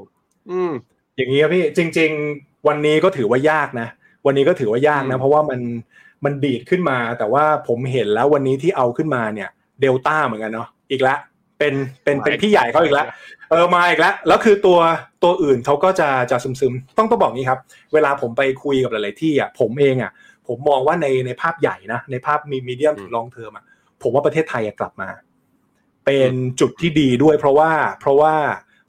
[0.50, 0.72] อืม
[1.16, 3.88] อย่างนี้ครับพี่จริง ๆ วันนี้ก็ถือว่ายากนะ
[4.26, 5.60] วันนี้ก็ถือว่ายากนะ เพราะว่ามัน
[6.24, 9.48] มันดีดขึ้นมา แต่ว่าผมเห็นแล้ววันนี้ที่เอาขึ้นมาเนี่ย
[9.80, 11.18] เดลต้าเหมือนกันเนาะอีกแล้ว
[11.58, 13.06] เป็นเป็นเป็นพี่ใหญ่เขาอีกแล้ว
[13.50, 14.78] เออมาอีกแล้วแล้วคือตัว
[15.22, 17.60] ตัวอื่นเขาก็จะจะซึมซึมต้องต้องบอกงี้ครับ
[17.94, 20.12] เวลาผมไปคุยกับหลายๆที่อะผมเองอะ
[20.46, 23.64] ผมมองว่าในในภาพใหญ่นะในภาพมีมีเดียมถึงลองเทอมอะ
[24.02, 25.08] ผมว่าประเทศไทยกลับมา
[26.06, 28.34] เป็นจุดที่ดีด้วย เพราะว่าเพราะว่า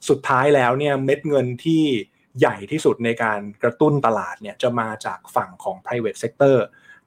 [0.08, 1.82] สุดท้ายแล้วเนี่ยเม็ดเงินที่
[2.40, 6.56] ใหญ่ที่สุดในการกระตุ้นตลาดเนี่ยจะมาจากฝั่งของ private sector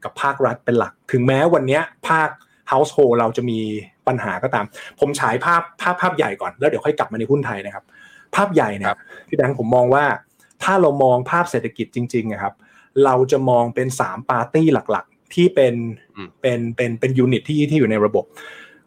[0.04, 2.30] กับภาครัฐเป็นหลัก ถึงแม้วันนี้ภาค
[2.72, 3.60] household เราจะมี
[4.08, 4.66] ปัญหาก็ตาม
[5.00, 7.84] ผมฉายภาพภาพภาพใหญ่ก่อนแล้วเดี๋ยวค่อยกลับมาในหุ้นไทยนะครับ
[8.36, 8.90] ภาพใหญ่เนี่ย
[9.28, 10.06] พี่แบงค์ผมมองว่า
[10.64, 12.54] ถ้าเรามองภาพเศรษฐกิจจริงๆนะครับ
[13.06, 15.76] เราจะมองเป็น3ปาร์ตี้หลักๆ ที่เป็น
[16.42, 18.26] เป็นเป็นเป็นยูนิตที่ที่อยู่ในระบบ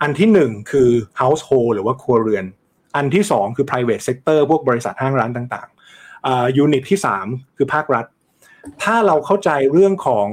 [0.03, 0.91] อันที่1คือ
[1.21, 2.45] household หรือว่าครัวเรือน
[2.97, 6.99] อันที่2คือ private sector พวกบริษัทห้างร้านต่างๆยูนิตที่
[7.29, 8.07] 3คือภาครัฐ
[8.83, 10.29] ถ้าเราเข้าใจเรื่องของ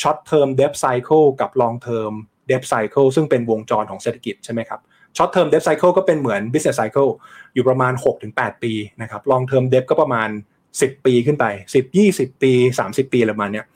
[0.00, 2.12] short term debt cycle กับ long term
[2.52, 4.80] debt cycle ซึ่งเป็นวงจรของเศรษฐกิจใช่ไหมครับ
[5.16, 7.10] short term debt cycle ก็เป็นเหมือน business cycle
[7.54, 7.92] อยู่ประมาณ
[8.28, 8.72] 6-8 ปี
[9.02, 10.28] นะครับ long term debt ก็ประมาณ
[10.68, 11.44] 10 ปีขึ้นไป
[11.74, 13.66] 10 20 ปี 30 ปีอะไรประมาณเนี้ย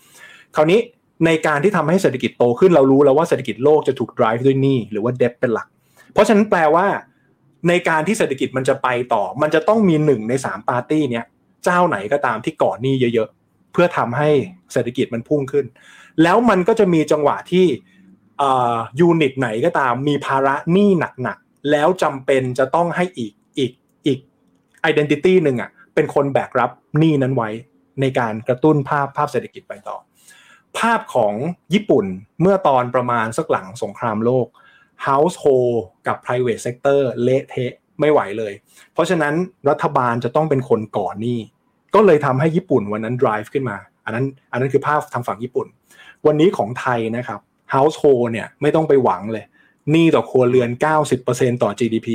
[0.56, 0.80] คราวนี้
[1.26, 5.66] ในการที่ทำให้เศรษฐกิจโตขึ้นเรารู้แล้วว่าเศรษฐกิจโลกจะถูก drive ด้วยหนี้หรือว่า debt เป็นหลัก
[6.12, 6.86] เพราะฉะนั้นแปลว่า
[7.68, 11.24] ในการที่เศรษฐกิจมันจะไปต่อ มันจะต้องมีหนึ่งใน3ปาร์ตี้เนี้ย
[11.64, 14.30] เจ้าไหนก็ตามที่ก่อหนี้เยอะๆ เพื่อทำให้
[14.72, 15.66] เศรษฐกิจมันพุ่งขึ้น
[16.22, 17.66] แล้วมันก็จะมีจังหวะที่
[19.00, 20.90] unit ไหนก็ตามมีภาระหนี้
[21.22, 23.72] หนักๆ แล้วจำเป็นจะต้องให้อีกอีก
[24.06, 24.18] อีก
[24.80, 27.50] entity หนึ่งอะเป็นคนแบกรับหนี้นั้นไว้
[28.00, 29.96] ในการกระตุ้นภาพภาพเศรษฐกิจไปต่อ
[30.78, 31.34] ภาพของ
[31.74, 32.06] ญี่ปุ่น
[32.40, 34.46] เมื่อตอนประมาณสักหลังสงครามโลก
[35.06, 35.74] Household
[36.06, 38.52] กับ Private Sector เละเทะไม่ไหวเลย
[38.92, 39.34] เพราะฉะนั้น
[39.70, 41.38] รัฐบาลจะต้องเป็นคนก่อนหนี้
[41.94, 45.66] ก็เลยทำให้ญี่ปุ่นวันนั้น drive ขึ้นมา อันนั้นอันนั้นคือภาพทางฝั่งญี่ปุ่น
[46.26, 47.40] วันนี้ของไทยนะครับ
[47.74, 49.44] household เนี่ยไม่ต้องไปหวังเลย
[49.90, 50.70] หนี้ต่อครัวเรือน
[51.16, 52.08] 90%ต่อ GDP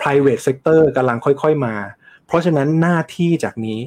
[0.00, 1.74] private sector กำลังค่อยๆมา
[2.26, 3.80] เพราะฉะนั้นหน้าที่จากนี้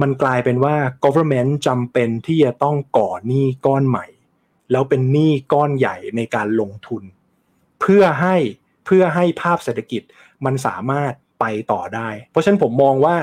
[0.00, 4.06] มันกลายเป็นว่า government จำเป็นที่จะต้องก่อหนี้ก้อนใหม่
[4.70, 7.02] แล้วเป็นหนี้ก้อนใหญ่ในการลงทุน
[7.80, 8.36] เพื่อให้
[8.86, 10.02] เพื่อให้ภาพเศรษฐกิจ
[10.44, 13.16] มันสามารถไปต่อได้ เพราะฉะนั้นผมมองว่า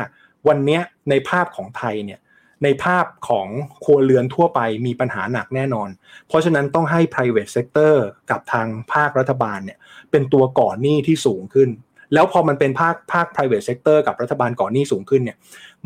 [0.47, 2.19] วันนี้ในภาพของไทยเนี่ย
[2.63, 3.47] ในภาพของ
[3.83, 5.89] ครัวเรือนทั่วไปมีปัญหาหนักแน่นอน
[6.27, 7.93] เพราะฉะนั้นต้องให้ private sector
[8.31, 9.77] กับทางภาครัฐบาลเนี่ย
[10.11, 11.69] เป็นตัวก่อหนี้ที่สูงขึ้น
[12.13, 15.37] แล้วพอมันเป็นภาคภาค private sector กับรัฐบาลก่อหนี้สูงขึ้นเนี่ย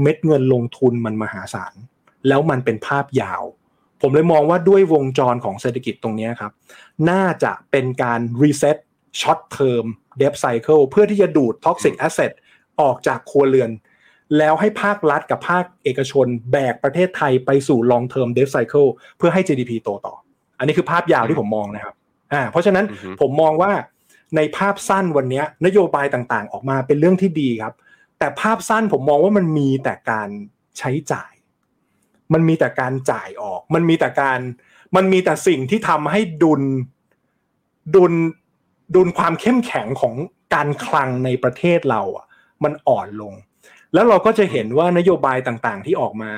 [0.02, 1.74] เม็ดเงินลงทุนมันมหาศาล
[2.28, 3.44] แล้วมันเป็นภาพยาว
[4.02, 6.52] ผมเลยมองว่าด้วยวงจรของเศรษฐกิจตรงนี้ครับ
[7.10, 8.78] น่าจะเป็นการ reset
[9.20, 9.86] short term
[10.22, 12.32] debt cycle เพื่อที่จะดูด toxic asset
[12.82, 13.72] ออกจากครัวเรือน
[14.38, 20.16] แล้วให้ภาครัฐกับภาคเอกชนแบกประเทศไทยไปสู่ long term debt cycle เพื่อให้ GDP โตต่อ
[20.58, 21.96] อันนี้คือภาพยาวที่ผมมองนะครับ
[22.34, 23.72] อ่าเพราะฉะนั้นอือฮึผมมองว่า
[24.36, 27.74] ในภาพสั้นวันนี้นโยบายต่างๆ ออกมาเป็นเรื่องที่ดีครับ
[28.20, 30.30] แต่ภาพสั้นผมมองว่ามันมีแต่การ
[30.78, 31.32] ใช้จ่าย
[32.34, 34.40] มันมีแต่การจ่ายออก มันมีแต่การ
[34.96, 36.62] มันมีแต่สิ่งที่ทำให้ดุล
[37.96, 38.14] ดุล
[38.96, 40.14] ดุลความเข้มแข็งของ
[40.54, 42.26] การคลังในประเทศเราอะ
[42.64, 43.34] มันอ่อนลง
[43.94, 46.32] แล้วเราก็จะเห็นว่านโยบายต่างๆที่ออกมา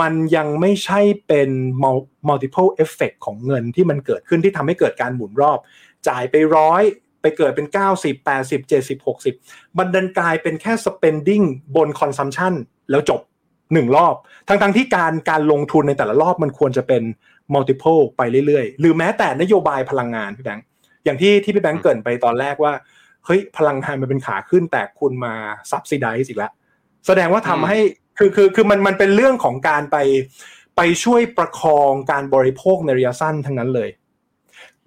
[0.00, 1.50] มันยังไม่ใช่เป็น
[2.28, 5.58] multiple effect ของเงินที่มันเกิดขึ้นที่ทำให้เกิดการหมุนรอบ
[6.08, 6.82] จ่ายไปร้อย
[7.22, 7.66] ไปเกิดเป็น
[7.96, 11.44] 90 80 70 60 มันดันกลายเป็นแค่ spending
[11.76, 12.54] บน consumption
[12.90, 13.20] แล้วจบ
[13.72, 14.14] หนึ่งรอบ
[14.48, 17.02] ทั้งๆที่การการลงทุนในแต่ละรอบมันควรจะเป็น
[17.54, 20.64] multiple ไปเรื่อยๆ หรือแม้แต่นโยบายพลังงานพี่แบงค์
[21.04, 22.72] อย่างที่ที่พี่แบงค์เกินไปตอนแรกว่า
[23.26, 25.34] เฮ้ย พลังงานมันเป็นขาขึ้นแต่คุณมา
[25.70, 26.52] subsidize อีกแล้ว
[27.06, 27.78] แสดงว่าทำให้
[28.18, 29.96] คือคือคือมันมันเป็นเรื่องของการไป
[30.76, 33.90] ไปช่วยประคองการบริโภคในระยะสั้นทั้งนั้นเลย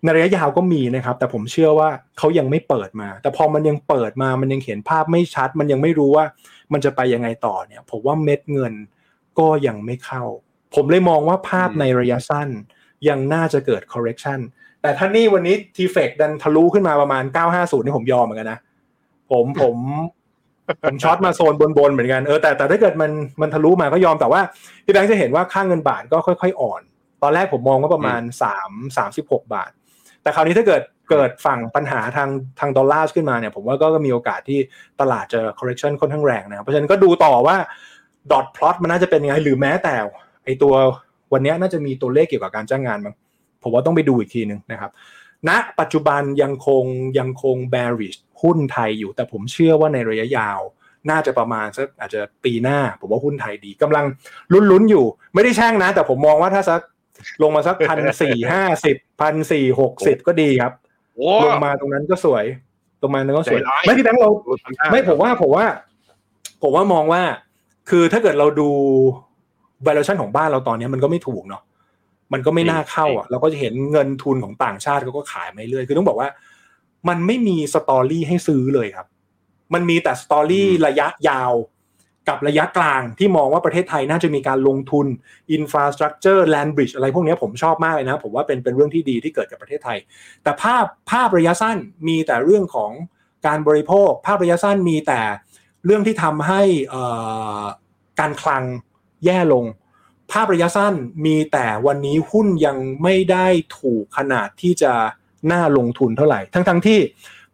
[0.03, 6.25] ในระยะยาวก็มีนะครับ แต่ผมเชื่อว่าเขายังไม่เปิดมา แต่พอมันยังเปิดมามันยังเห็นภาพไม่ชัด มันยังไม่รู้ว่า
[6.73, 8.73] มันจะไปยังไงต่อเนี่ย ผมว่าเม็ดเงิน
[9.39, 10.23] ก็ยังไม่เข้า
[10.75, 12.49] ผมเลยมองว่าภาพในระยะสั้น
[13.07, 14.39] ยังน่าจะเกิด correction
[14.81, 18.59] แต่ถ้านี่วันนี้ทีเฟกดันทะลุขึ้นมาประมาณ 950 นี่ผมยอมเหมือนกันนะ
[19.31, 19.75] ผมผม
[20.83, 23.11] ผมช็อตมาโซนบนๆเหมือนกันเออแต่แต่ถ้าเกิดมัน
[23.41, 24.41] มันทะลุมาก็ยอมแต่ว่า
[24.85, 26.81] พี่แบงค์จะเห็นว่าค่างเงินบาทก็ค่อยๆอ่อน
[27.23, 29.71] ตอนแรกผมมองว่าประมาณสามสามสิบหกบาท
[30.21, 34.59] แต่คราวนี้ถ้าเกิดเกิดฝั่งปัญหาทางทางดอลลาร์ขึ้นมาเนี่ยผมว่าก็มีโอกาสที่
[35.01, 37.57] ตลาดจะ correction ค่อนข้างแรงนะครับเพราะฉะนั้นก็ดูต่อว่า
[38.31, 39.95] dot plot มันน่าจะเป็นยังไงหรือแม้แต่
[40.45, 40.73] ไอตัว
[41.33, 43.15] วันนี้น่าจะมีตัวเลขเกี่ยวกับการจ้างงานมั้ง
[43.63, 44.91] ผมว่าต้องไปดูอีกทีหนึ่งนะครับ
[45.49, 46.83] ณปัจจุบันยังคง
[47.19, 50.59] ยังคง bearish หุ้นไทยอยู่ แต่ผมเชื่อว่าในระยะยาว
[51.09, 54.05] น่าจะประมาณสักอาจจะปีหน้า ผมว่าหุ้นไทยดีกำลัง
[54.53, 56.81] ลุ้นๆอยู่ ไม่ได้แช่งนะ แต่ผมมองว่าถ้าสัก
[57.41, 60.73] ลงมาสักพันสี่ห้าสิบพันสี่หกสิบก็ดีครับ
[61.15, 62.45] โอ้ลงมาตรงนั้นก็สวย
[63.01, 65.65] ตรงมาตรงนั้นก็สวยใจร้ายไม่พี่แบงค์เรารู้ทำด้ไม่ผมว่าผมว่า
[66.63, 67.21] ผมว่ามองว่า
[67.89, 68.69] คือถ้าเกิดเราดู
[69.85, 71.61] valuation ของบ้านเราตอนนี้มันก็ไม่ถูกเนาะ
[72.33, 76.29] มันก็ไม่น่าเข้าอะเราก็จะเห็นเงินทุนของต่างชาติเขาก็ขายมาเรื่อยคือต้องบอกว่า
[77.07, 79.07] มันไม่มีสตอรี่ให้ซื้อเลยครับ
[79.73, 81.53] มันมีแต่สตอรี่ระยะยาว
[82.29, 85.07] กับระยะกลางที่มองว่าประเทศไทยน่าจะมีการลงทุน
[85.57, 89.97] infrastructure land bridge อะไรพวกนี้ผมชอบมากเลยนะ ผมว่าเป็นเป็นเรื่องที่ดีที่เกิดกับประเทศไทย
[90.43, 91.77] แต่ภาพภาพระยะสั้น
[92.07, 92.91] มีแต่เรื่องของ
[93.47, 95.21] การบริโภค ภาพระยะสั้นมีแต่
[95.85, 97.03] เรื่องที่ทำให้เอ่
[97.61, 97.63] อ
[98.19, 98.63] การคลัง
[99.25, 99.65] แย่ลง
[100.31, 100.93] ภาพระยะสั้น
[101.25, 103.47] มีแต่วันนี้หุ้นยังไม่ได้
[103.79, 104.93] ถูกขนาดที่จะ
[105.51, 106.99] น่าลงทุนเท่าไหร่ ทั้งๆที่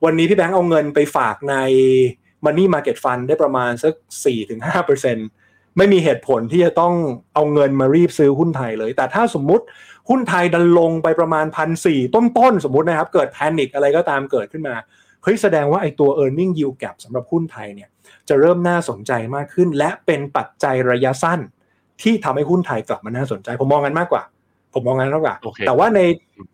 [0.04, 1.56] วันนี้พี่แบงค์เอาเงินไปฝากใน
[2.46, 3.94] Money Market Fund ได้ประมาณสัก
[4.66, 6.94] 4-5%ไม่มีเหตุผลที่จะต้อง
[7.34, 9.66] เอาเงินมารีบซื้อหุ้นไทยเลย แต่ถ้าสมมุติ
[10.10, 14.76] หุ้นไทยดันลงไปประมาณพันสี่ต้นๆ สมมตินะครับ เกิดแพนิคอะไรก็ตามเกิดขึ้นมา
[15.24, 17.90] เฮ้ยแสดงว่าไอ้ตัว e a r n i n g yield gap สำหรับหุ้นไทยเนี่ย
[18.30, 21.40] จะเริ่มน่าสนใจมากขึ้น และเป็นปัจจัยระยะสั้น
[22.02, 24.24] ที่ทำให้หุ้นไทยกลับมาน่าสนใจผมมองกันมากกว่า
[24.74, 26.00] ผมมองกันมากกว่าโอเคแต่ว่าใน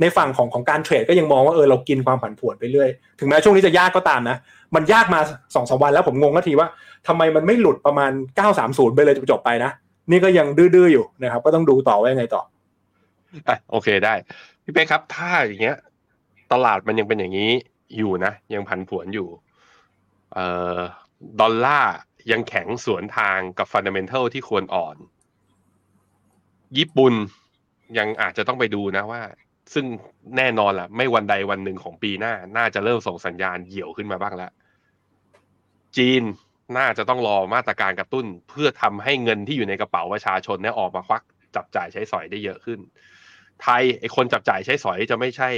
[0.01, 2.89] ในฝั่งของของการเทรดก็ยังมองว่าเออเรากินความผันผวนไปเรื่อย
[3.19, 4.37] ถึงแม้ช่วงนี้จะยากก็ตามนะ
[4.75, 5.19] มันยากมา
[5.55, 6.67] สองสามวันแล้วผมงงก็ทีว่า
[7.07, 8.11] ทำไมมันไม่หลุดประมาณ
[8.53, 9.71] 930 ไปเลยจบๆไปนะ
[10.11, 12.41] นี่ก็ยังดื้อๆอยู่นะครับ ก็ต้องดูต่อว่ายังไงต่อ
[13.47, 14.13] อะโอเคได้
[14.63, 15.77] พี่เป๊กครับ ถ้าอย่างเงี้ย
[16.51, 17.51] ตลาดมันยังเป็นอย่างนี้
[17.97, 19.27] อยู่นะ ยังผันผวนอยู่
[20.33, 20.47] เอ่
[20.77, 20.79] อ
[21.41, 21.93] ดอลลาร์
[22.31, 24.95] ยังแข็งสวนทางกับฟันเดเมนทัลที่ควรอ่อน
[26.77, 27.13] ญี่ปุ่น
[27.97, 29.21] ยังอาจจะต้องไปดูนะว่า
[29.73, 29.85] ซึ่ง
[30.37, 34.51] แน่นอนล่ะ ไม่วันใดวันหนึ่งของปีหน้า น่าจะเริ่มส่งสัญญาณเหี่ยวขึ้นมาบ้างแล้ว
[35.97, 36.23] จีน
[36.77, 41.23] น่าจะต้องรอมาตรการกระตุ้น เพื่อทำให้เงินที่อยู่ในกระเป๋าประชาชนเนี่ยออกมาควัก
[41.55, 42.79] จับจ่ายใช้สอยได้เยอะขึ้น
[43.61, 45.49] ไทยไอคนจับจ่ายใช้สอยจะไม่ใช่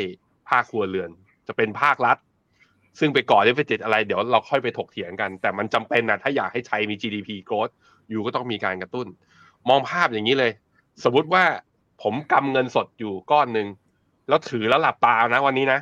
[0.50, 1.10] ภาคครัวเรือน
[1.48, 2.18] จะเป็นภาครัฐ
[3.00, 7.74] ซึ่งไปก่อเดฟเฟจิตอะไรเดี๋ยวเราค่อยไปถกเถียงกัน แต่มันจำเป็นนะถ้าอยากให้ไทยมี GDP growth
[8.10, 9.08] อยู่ก็ต้องมีการกระตุ้น
[9.70, 10.52] มองภาพอย่างนี้เลย
[11.04, 11.44] สมมติว่า
[12.02, 13.68] ผมกำเงินสดอยู่ก้อนหนึ่ง
[14.28, 15.80] แล้วถือแล้วหลับตานะ วันนี้นะ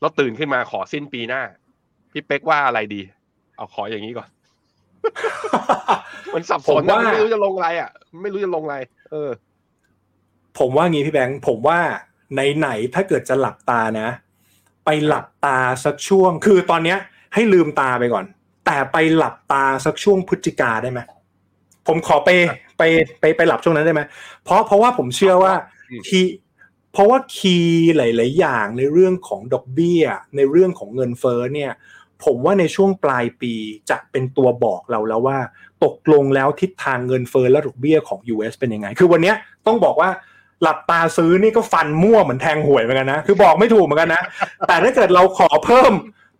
[0.00, 1.42] แล้วตื่นขึ้นมาขอสิ้นปีหน้า
[2.12, 3.00] พี่เป๊กว่าอะไรดี
[3.56, 4.28] เอาขออย่างนี้ก่อน
[6.34, 7.90] มันสับสนผมนะว่าไม่รู้จะลงอะไรอะ
[8.22, 8.76] ไม่รู้จะลงอะไร
[9.10, 9.30] เออ
[10.58, 11.78] ผมว่างี้พี่แบงค์ผมว่า
[12.58, 14.08] ไหนๆถ้าเกิดจะหลับตานะ
[14.84, 16.98] ไปหลับตาสักช่วง คือตอนเนี้ย
[17.34, 18.24] ให้ลืมตาไปก่อน
[18.66, 21.00] แต่ไปหลับตาสักช่วงพฤศจิกาได้ไหม
[21.86, 22.30] ผมขอไป
[22.78, 22.82] ไป
[23.20, 24.02] ไปไปหลับช่วงนั้นได้ไหม
[24.44, 25.54] เพราะเพราะว่าผมเชื่อว่า
[25.90, 26.32] อืมคีย์
[26.92, 30.02] เพราะว่าคีย์หลาย ๆ อย่างในเรื่องของดอกเบี้ย
[30.36, 31.72] ในเรื่องของเงินเฟ้อเนี่ย
[32.24, 33.54] ผมว่าในช่วงปลายปี
[33.90, 35.38] จะเป็นตัวบอกเราแล้วว่า
[35.84, 40.10] ตกลงแล้วทิศทางเงินเฟ้อและดอกเบี้ยของ US เป็นยังไง คือวันเนี้ยต้องบอกว่า
[40.62, 44.22] หลับตาซื้อนี่ก็ฟันมั่วเหมือนแทงหวยเหมือนกันนะ คือบอกไม่ถูกเหมือนกันนะ
[44.66, 45.92] แต่ถ้าเกิดเราขอเพิ่ม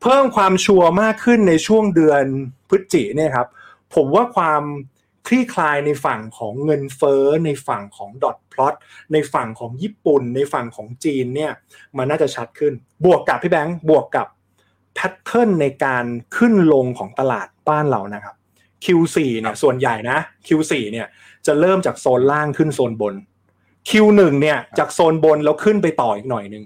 [0.03, 2.25] เพิ่มความชัวร์มากขึ้นในช่วงเดือน
[2.69, 3.47] พฤศจิเนี่ยครับ
[3.95, 4.63] ผมว่าความ
[5.29, 8.75] คลี่คลายในฝั่งของเงินเฟ้อในฝั่งของดอทพลอต
[9.13, 11.53] ในฝั่งของญี่ปุ่น ในฝั่งของจีนเนี่ย
[11.97, 12.73] มันน่าจะชัดขึ้น
[13.05, 14.27] บวกกับพี่แบงค์บวกกับ
[14.95, 16.05] pattern ในการ
[16.37, 18.35] ขึ้นลงของตลาดบ้านเรานะครับ
[18.85, 21.07] Q4 เนี่ยส่วนใหญ่นะ Q4 เนี่ย
[21.47, 23.15] จะเริ่มจากโซนล่างขึ้นโซนบน
[23.89, 26.65] Q1 เนี่ยจากโซนบนแล้วขึ้นไปต่ออีกหน่อยหนึ่ง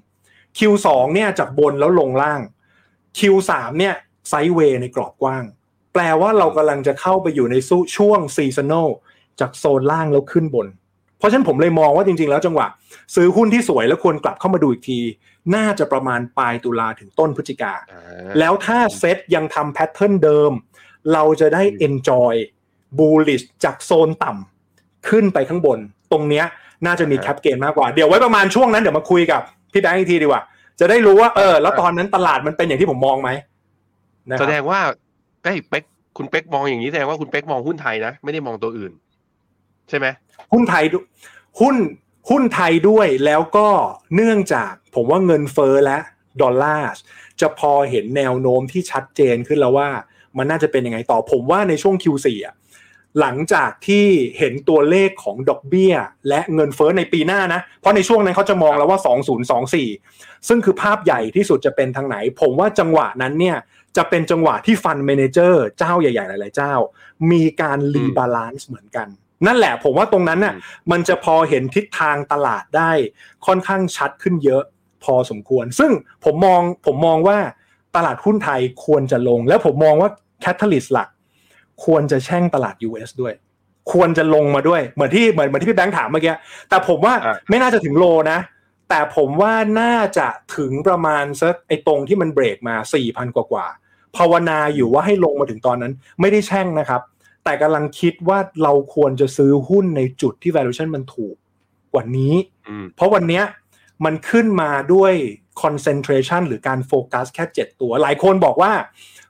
[0.59, 2.41] Q2 เนี่ยจากบนแล้วลงล่าง
[3.19, 3.95] Q3 เนี่ย
[4.29, 5.45] sideway ในกรอบกว้าง
[5.93, 8.89] แปลว่าเรากำลังจะเข้าไปอยู่ในสู้ช่วงซีซัน a ล
[9.41, 10.67] จากโซนล่างแล้วขึ้นบน
[11.19, 12.67] เพราะฉะนั้นผมเลยมองว่าจริง ๆ แล้วจังหวะ
[13.15, 14.99] ซื้อหุ้นที่สวยแล้วควรกลับเข้ามาดูอีกที
[15.55, 18.03] น่าจะประมาณปลายตุลาถึงต้นพฤศจิกาอ่า
[18.39, 20.53] แล้วถ้าเซตยังทำ pattern เดิม
[21.13, 22.35] เราจะได้ enjoy
[22.99, 25.79] bullish จากโซนต่ำขึ้นไปข้างบน
[26.13, 26.45] ตรงเนี้ย
[26.87, 30.43] น่าจะมี cap gain มากกว่า เดี๋ยวไว้ประมาณช่วงนั้นเดี๋ยวมาคุยกับพี่แบงค์อีกทีดีกว่า
[30.81, 33.31] จะได้รู้ว่าเออ แล้วตอนนั้นตลาดมันเป็นอย่างที่ผมมองไหม
[34.31, 34.81] นะครับ แสดงว่า
[35.43, 35.85] เอ้ยเป๊ก
[36.17, 38.93] คุณเป๊กมองอย่างนี้แสดงว่าคุณเป๊กมองหุ้นไทยนะไม่ได้มองตัวอื่น
[39.89, 40.07] ใช่ไหม
[40.53, 40.99] หุ้นไทยดุ
[41.61, 41.77] หุ้น
[42.31, 43.69] หุ้นไทยด้วยแล้วก็
[44.15, 45.99] เนื่องจากผมว่าเงินเฟ้อและ
[46.43, 46.89] ดอลลาร์
[47.41, 49.89] จะพอเห็นแนวโน้มที่ชัดเจนขึ้นแล้วว่า
[50.37, 52.55] มันน่าจะเป็นยังไงต่อผมว่าในช่วง Q4 อะ
[53.21, 54.07] หลังจากที่
[54.39, 55.95] เห็นตัวเลขของดอกเบี้ย
[56.29, 58.99] และเงินเฟ้อในปีหน้านะ เพราะในช่วงนั้นเขาจะมองแล้วว่า
[59.73, 63.57] 2024 ซึ่งคือภาพใหญ่ที่สุดจะเป็นทางไหน ผมว่าจังหวะนั้นเนี่ย
[63.97, 66.75] จะเป็นจังหวะที่ฟันเมเนเจอร์เจ้าใหญ่ๆ หลายๆ เจ้า
[67.31, 69.09] มีการ rebalance เหมือนกัน
[69.47, 70.55] นั่นแหละผมว่าตรงนั้นน่ะ
[70.91, 72.91] มันจะพอเห็นทิศทางตลาดได้
[73.47, 74.63] ค่อนข้างชัดขึ้นเยอะ
[75.05, 75.91] พอสมควร ซึ่ง
[76.25, 77.39] ผมมองผมมองว่า
[77.97, 81.09] ตลาดหุ้นไทยควรจะลง แล้วผมมองว่า catalyst หลัก
[81.85, 83.35] ควรจะแช่งตลาด US ด้วย
[83.93, 86.35] ควรจะลงมาด้วยเหมือนที่เหมือนเหมือนที่พี่แบงค์ถามเมื่อกี้
[86.69, 88.39] แต่ผมว่าอะไม่น่าจะถึง low นะ
[88.89, 92.75] แต่ผมว่าน่าจะถึงประมาณสักไอ้ตรงที่มันเบรกมา
[93.07, 93.82] 4,000 กว่ากว่าๆ
[94.17, 97.03] ภาวนาอยู่ว่าให้ลงมาถึงตอนนั้น ไม่ได้แช่งนะครับ
[97.45, 101.35] แต่กำลังคิดว่าเราควรจะซื้อหุ้นในจุดที่ valuation มันถูก
[101.93, 102.35] กว่านี้
[102.69, 103.45] อืมเพราะวันเนี้ย
[104.05, 105.13] มันขึ้นมาด้วย
[105.63, 108.73] concentration หรือการโฟกัสแค่ 7 ตัว หลายคนบอกว่า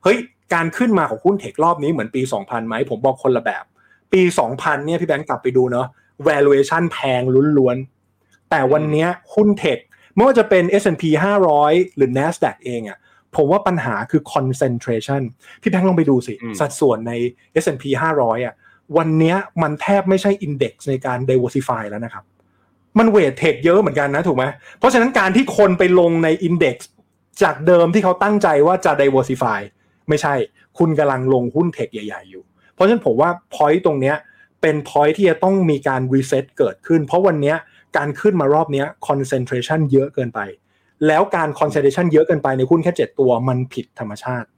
[0.03, 0.19] เฮ้ย
[0.55, 3.65] การขึ้นมาของหุ้นเทครอบนี้เหมือนปี 2000 ไหม ผมบอกคนละแบบ
[4.13, 4.23] ปี
[4.55, 5.87] 2000 เนี่ยพี่แบงค์กลับไปดูเนาะ
[6.29, 7.23] valuation แพง
[7.59, 9.79] ล้วนๆ แต่วันเนี้ยหุ้นเทค
[10.15, 11.05] ไม่ว่าจะเป็น S&P
[11.51, 12.99] 500 หรือ NASDAQ เองอะ
[13.37, 15.23] ผมว่าปัญหาคือ concentration
[15.63, 17.13] พี่แบงค์ลองไปดูสิอืมสัดส่วนใน
[17.63, 17.85] S&P
[18.19, 18.55] 500อะ
[18.97, 22.25] วันเนี้ยมันแทบไม่ใช่ index ในการ diversify แล้วนะครับ
[22.99, 24.45] มันเวทเทคเยอะเหมือนกันนะถูกไหม
[24.79, 26.77] เพราะฉะนั้นการที่คนไปลงใน Index
[27.43, 29.61] จากเดิมที่เขาตั้งใจว่าจะ diversify
[30.09, 30.35] ไม่ใช่
[30.79, 34.17] คุณกำลังลงหุ้นเทคใหญ่ ๆ อยู่ เพราะฉะนั้นผมว่า point ตรงเนี้ย
[34.63, 37.57] เป็น point ที่จะต้องมีการ reset เกิดขึ้น เพราะวันเนี้ย
[37.97, 40.41] การขึ้นมารอบเนี้ย concentration เยอะเกินไป
[41.07, 44.49] แล้วการ concentration เยอะเกินไปในหุ้นแค่7ตัวมันผิดธรรมชาติ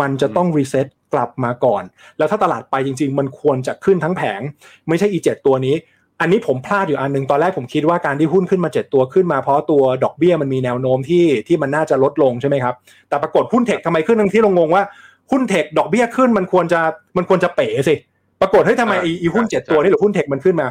[0.00, 1.82] มันจะต้อง reset กลับมาก่อน
[2.18, 4.40] แล้วถ้าตลาดไปจริง ๆ มันควรจะขึ้นทั้งแผง
[4.88, 5.74] ไม่ใช่อีเจ็ดตัวนี้
[6.20, 12.74] อันนี้ผมพลาดอยู่อันหนึ่งตอนแรกผมคิดว่าการที่หุ้นขึ้นมาเจ็ดตัวขึ้นมาเพราะตัวดอกเบี้ยมันมีแนวโน้มที่ที่มันน่าจะลดลงใช่ไหมครับ
[13.08, 14.82] แต่ปรากฏหุ้นเทคทำไมขึ้นทั้งที่เรางงว่า
[15.30, 16.80] หุ้น tech ดอกเบี้ยขึ้นมันควรจะ
[17.16, 17.94] มันควรจะเป๋สิ
[18.40, 20.66] ปรากฏเฮ้ยทำไมอีหุ้นเจ็ดตัวนี่หรือหุ้น tech มันขึ้นมา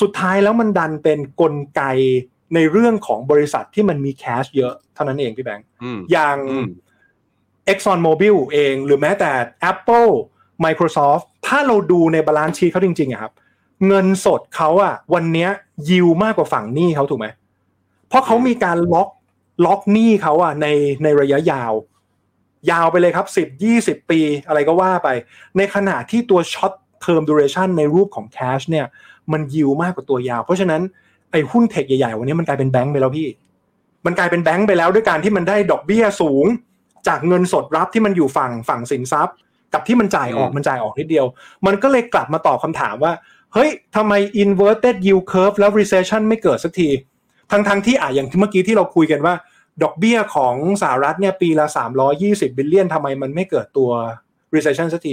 [0.00, 1.82] สุดท้ายแล้วมันดันเป็นกลไก
[2.54, 6.68] ในเรื่องของบริษัทที่มันมี cash เยอะเท่านั้นเองพี่แบงค์อืมอย่างอืม
[7.72, 9.30] Exxon Mobil เองหรือแม้แต่
[9.70, 10.12] Apple
[10.64, 13.32] Microsoft ถ้าเราดูใน balance sheet เขาจริงๆอะครับ
[13.86, 15.50] เงินสดเขาอะวันเนี้ย
[15.90, 17.26] ยิวมากกว่าฝั่งหนี้เขาถูกไหม
[18.08, 19.08] เพราะเขามีการล็อก
[19.66, 20.66] ล็อกหนี้เขาอะใน
[21.02, 21.72] ในระยะยาว
[22.70, 25.08] ยาวไปเลยครับสิบยี่สิบปีอะไรก็ว่าไป
[25.56, 28.86] ในขณะที่ตัว short term duration ในรูปของ cash เนี่ย
[29.32, 30.82] มันยิวมากกว่าตัวยาว เพราะฉะนั้น
[31.32, 33.28] ไอ้หุ้น tech ใหญ่ๆวันนี้มันกลายเป็นแบงก์ไปแล้วพี่
[34.06, 36.44] มันกลายเป็นแบงก์ไปแล้วด้วยการที่มันได้ดอกเบี้ยสูง
[37.08, 39.34] จากเงินสดรับที่มันอยู่ฝั่งฝั่งสินทรัพย์
[39.74, 41.26] กับที่มันจ่ายออกอืมมันจ่ายออกนิดเดียว
[41.66, 43.12] มันก็เลยกลับมาตอบคำถามว่า
[43.54, 44.12] เฮ้ยทำไม
[44.42, 46.88] inverted yield curve แล้ว recession ไม่เกิดสักที
[47.50, 49.34] ทั้งทั้งที่อะอย่างที่เมื่อกี้ที่เราคุยกันว่า
[49.82, 51.66] ดอกเบี้ยของสหรัฐเนี่ยปีละ
[52.12, 53.90] 320 billion ทำไมมันไม่เกิดตัว
[54.54, 55.12] recession สักที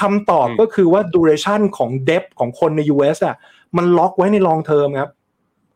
[0.00, 3.36] คำตอบอืมก็คือว่า duration ของ debt ของคนใน US อะ
[3.76, 5.10] มันล็อกไว้ใน long term ครับ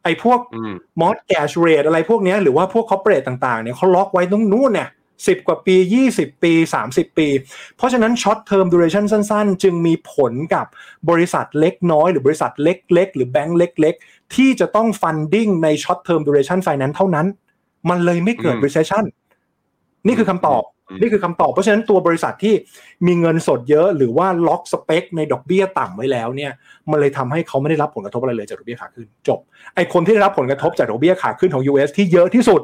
[0.04, 4.88] ไอ้พวกอืม mortgage rate อะไรพวกเนี้ยหรือว่าพวก corporate ต่างๆเนี่ยเขาล็อกไว้ตรงนู้นเนี่ย
[5.28, 5.76] สิบกว่าปี
[6.10, 6.52] 20 ปี
[6.86, 7.28] 30 ปี
[7.76, 10.66] เพราะฉะนั้น short term duration สั้น ๆ จึงมีผลกับ
[11.10, 17.26] บริษัทเล็กน้อย หรือบริษัทเล็ก ๆ หรือแบงก์เล็ก ๆ ที่จะต้อง funding ใน short term duration finance เท่านั้น
[17.88, 19.04] มันเลยไม่เกิดอืม recession
[20.06, 22.54] นี่คือคำตอบอืม นี่คือคำตอบเพราะฉะนั้นตัวบริษัทที่
[23.06, 26.52] มีเงินสดเยอะ หรือว่าล็อกสเปค ในดอกเบี้ยต่ำไว้แล้วเนี่ย
[26.90, 29.38] มันเลยทำให้เขาไม่ได้รับผลกระทบอะไรเลยจากดอกเบี้ยขาขึ้นจบ
[29.74, 32.60] ไอ้คนที่ได้รับผลกระทบจากดอกเบี้ยขาขึ้นของ US ที่เยอะที่สุด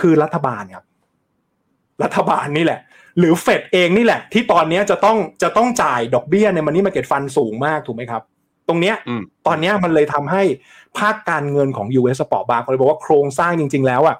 [0.00, 0.84] คือรัฐบาลครับ
[2.02, 2.80] รัฐบาลนี่แหละ
[3.18, 8.22] หรือเฟดเองนี่แหละ ที่ตอนเนี้ยจะต้องจะต้องจ่ายดอกเบี้ยใน money market fund สูงมากถูกไหมครับ
[8.68, 10.42] ตรงเนี้ยอืมตอนเนี้ยมันเลยทำให้
[10.98, 14.16] ภาคการเงินของ US สปอร์ตบาร์เขาเลยบอกว่าโครงสร้างจริง ๆ แล้วอะ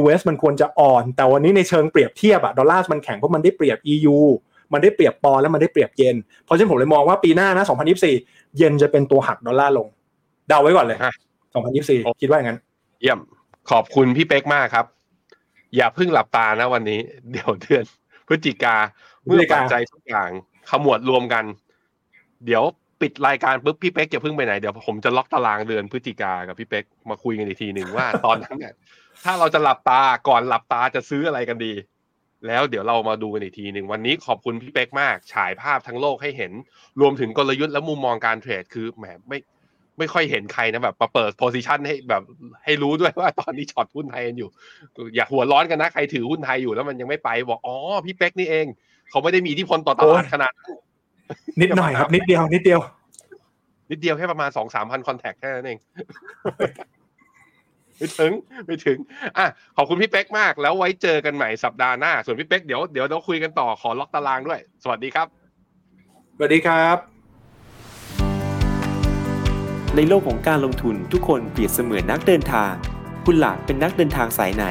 [0.00, 4.16] US มันควรจะอ่อน แต่วันนี้ในเชิงเปรียบเทียบอะดอลลาร์มันแข็งเพราะมันได้เปรียบ EU
[4.72, 7.64] มันได้เปรียบปอนด์และมันได้เปรียบเยนเพราะฉะนั้นผมเลยมองว่าปีหน้านะ
[8.10, 9.88] 2024 เยนจะเป็นตัวหักดอลลาร์ลง
[10.48, 11.12] เดาไว้ก่อนเลยฮะ
[11.66, 12.58] 2024 คิดว่าอย่างนั้น
[13.00, 13.20] เยี่ยม
[13.70, 14.86] ขอบคุณพี่เป๊กมากครับ
[15.76, 17.00] อย่าเพิ่งหลับตานะวันนี้
[17.32, 17.84] เดี๋ยวเดือน
[18.28, 18.76] พฤศจิกา
[19.24, 20.30] พฤศเมื่อจิกาปัจจัยทุกอย่าง
[20.70, 21.44] ขมวดรวมกัน
[22.46, 22.62] เดี๋ยว
[23.00, 28.74] ปิดรายการปุ๊บพี่เป๊กอย่าเพิ่งไปไหนเดี๋ยวผมจะล็อกตารางเดือนพฤศจิกากับพี่เป๊กมาคุยกันอีกทีหนึ่งว่าตอนนั้นเนี่ย
[29.24, 31.72] ถ้าเราจะหลับตาก่อนหลับตาจะซื้ออะไรกันดี
[32.46, 36.52] แล้วเดี๋ยวเรามาดูกันอีกทีหนึ่งวันนี้ขอบคุณพี่เป๊กมากฉายภาพทั้งโลกให้เห็น
[37.00, 39.38] รวมถึงกลยุทธ์และมุมมองการเทรดคือแหมไม่
[39.98, 42.22] ไม่ค่อยเห็นใครนะแบบมาเปิดโพซิชันให้แบบ
[42.64, 44.48] ให้รู้ด้วยว่าตอนนี้ช็อตหุ้นไทยกันอยู่
[45.14, 48.66] อย่าหัวร้อนกันนะใครถือหุ้นไทยอยู่แล้วมันยังไม่ไปบอกอ๋อพี่เป๊กนี่เอง
[49.10, 50.68] เขาไม่ได้มีอิทธิพลต่อตลาดโอ้ยขนาดนั้น
[51.60, 52.80] นิดหน่อยครับ นิดเดียวนิดเดียว
[53.90, 55.78] นิดเดียวแค่ประมาณสองสามพันคอนแทคแค่นั้นเอง
[57.98, 58.32] ไม่ถึง
[58.66, 58.98] ไม่ถึง
[59.38, 65.26] อะขอบคุณพี่เป๊กมาก แล้วไว้เจอกันใหม่สัปดาห์หน้า ส่วนพี่เป๊กเดี๋ยวเดี๋ยวเราคุยกันต่อขอล็อกตารางด้วย สวัสดีครับ
[66.36, 66.96] สวัสดีครับ
[69.96, 72.72] ในโลกของการลงทุนทุกคนเปรียบเสมือนนักเดินทาง
[73.24, 74.64] คุณล่ะเป็นนักเดินทางสายไหน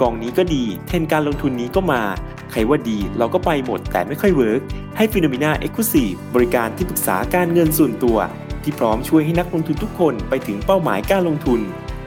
[0.00, 2.02] กองนี้ก็ดี เทรนด์การลงทุนนี้ก็มา
[2.50, 4.60] ใครว่าดีเราก็ไปหมดแต่ไม่ค่อย work
[4.96, 8.18] ให้ Finnomena Exclusive บริการที่ปรึกษาการเงินส่วนตัว
[8.62, 11.60] ที่พร้อมช่วยให้นักลงทุนทุกคนไปถึงเป้าหมายการลงทุน